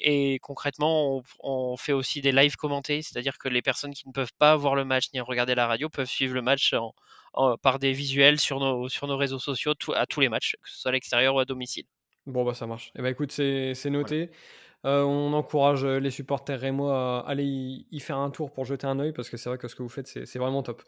et 0.00 0.38
concrètement, 0.42 1.22
on, 1.40 1.76
fait 1.78 1.92
aussi 1.94 2.20
des 2.20 2.32
lives 2.32 2.56
commentés, 2.56 3.00
c'est-à-dire 3.00 3.38
que 3.38 3.48
les 3.48 3.62
personnes 3.62 3.94
qui 3.94 4.06
ne 4.08 4.12
peuvent 4.12 4.34
pas 4.38 4.56
voir 4.56 4.74
le 4.74 4.84
match 4.84 5.06
ni 5.14 5.20
regarder 5.20 5.54
la 5.54 5.66
radio 5.66 5.88
peuvent 5.88 6.06
suivre 6.08 6.34
le 6.34 6.42
match 6.42 6.74
en, 6.74 6.94
par 7.62 7.78
des 7.78 7.92
visuels 7.92 8.40
sur 8.40 8.60
nos, 8.60 8.88
sur 8.88 9.06
nos 9.06 9.16
réseaux 9.16 9.38
sociaux 9.38 9.74
à 9.94 10.06
tous 10.06 10.20
les 10.20 10.28
matchs, 10.28 10.56
que 10.62 10.70
ce 10.70 10.80
soit 10.80 10.90
à 10.90 10.92
l'extérieur 10.92 11.34
ou 11.34 11.38
à 11.38 11.44
domicile. 11.44 11.84
Bon, 12.26 12.44
bah 12.44 12.54
ça 12.54 12.66
marche. 12.66 12.88
Et 12.88 12.98
eh 12.98 13.02
bah 13.02 13.10
écoute, 13.10 13.30
c'est 13.32 13.90
noté. 13.90 14.30
Euh, 14.84 15.02
on 15.02 15.32
encourage 15.32 15.84
les 15.84 16.10
supporters 16.10 16.60
rémois 16.60 17.20
à 17.20 17.30
aller 17.30 17.44
y, 17.44 18.00
faire 18.00 18.18
un 18.18 18.30
tour 18.30 18.52
pour 18.52 18.64
jeter 18.64 18.86
un 18.86 18.98
oeil 19.00 19.12
parce 19.12 19.30
que 19.30 19.36
c'est 19.36 19.48
vrai 19.48 19.58
que 19.58 19.68
ce 19.68 19.74
que 19.74 19.82
vous 19.82 19.88
faites, 19.88 20.06
c'est 20.06 20.38
vraiment 20.38 20.62
top. 20.62 20.82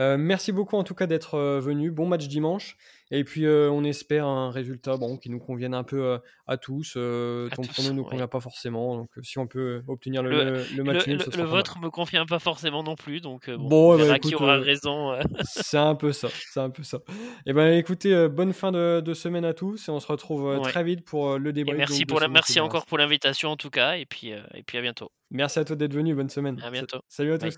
Euh, 0.00 0.16
merci 0.16 0.50
beaucoup 0.50 0.76
en 0.76 0.84
tout 0.84 0.94
cas 0.94 1.06
d'être 1.06 1.34
euh, 1.34 1.60
venu. 1.60 1.90
Bon 1.90 2.06
match 2.06 2.26
dimanche. 2.26 2.76
Et 3.10 3.24
puis 3.24 3.44
euh, 3.44 3.68
on 3.70 3.84
espère 3.84 4.24
un 4.24 4.50
résultat 4.50 4.96
bon, 4.96 5.18
qui 5.18 5.30
nous 5.30 5.40
convienne 5.40 5.74
un 5.74 5.82
peu 5.82 6.18
à 6.46 6.56
tous. 6.56 6.92
ton 6.94 7.62
pronom 7.62 7.90
ne 7.90 7.94
nous 7.94 8.04
convient 8.04 8.28
pas 8.28 8.40
forcément. 8.40 8.96
Donc 8.96 9.10
si 9.22 9.38
on 9.38 9.46
peut 9.46 9.82
obtenir 9.88 10.22
le, 10.22 10.64
le, 10.76 10.84
match 10.84 11.06
Le, 11.06 11.16
le 11.16 11.42
vôtre 11.42 11.78
me 11.80 11.90
convient 11.90 12.24
pas 12.24 12.38
forcément 12.38 12.82
non 12.82 12.94
plus. 12.94 13.20
Donc 13.20 13.50
bon, 13.50 13.94
on 13.94 13.98
eh 13.98 14.08
ben, 14.08 14.18
qui 14.18 14.34
aura 14.34 14.58
raison. 14.58 15.18
c'est 15.42 15.76
un 15.76 15.96
peu 15.96 16.12
ça. 16.12 16.28
C'est 16.52 16.60
un 16.60 16.70
peu 16.70 16.84
ça. 16.84 16.98
Et 17.08 17.50
eh 17.50 17.52
ben 17.52 17.76
écoutez, 17.76 18.28
bonne 18.28 18.52
fin 18.52 18.70
de, 18.72 19.12
semaine 19.12 19.44
à 19.44 19.54
tous 19.54 19.88
et 19.88 19.90
on 19.90 20.00
se 20.00 20.06
retrouve 20.06 20.60
très 20.62 20.84
vite 20.84 21.04
pour 21.04 21.36
le 21.36 21.52
débat. 21.52 21.74
Merci, 21.74 22.06
pour 22.06 22.20
la, 22.20 22.28
merci 22.28 22.60
encore 22.60 22.86
pour 22.86 22.96
l'invitation 22.96 23.50
en 23.50 23.56
tout 23.56 23.70
cas. 23.70 23.96
Et 23.96 24.06
puis, 24.06 24.28
et 24.30 24.62
puis 24.64 24.78
à 24.78 24.82
bientôt. 24.82 25.10
Merci 25.32 25.58
à 25.58 25.64
toi 25.64 25.74
d'être 25.74 25.94
venu. 25.94 26.14
Bonne 26.14 26.30
semaine. 26.30 26.60
À 26.64 26.70
bientôt. 26.70 27.00
Salut 27.08 27.32
à 27.32 27.38
tous. 27.38 27.56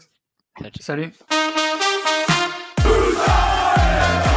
Salut. 0.58 0.72
Salut. 0.80 1.12
Yeah. 3.92 4.31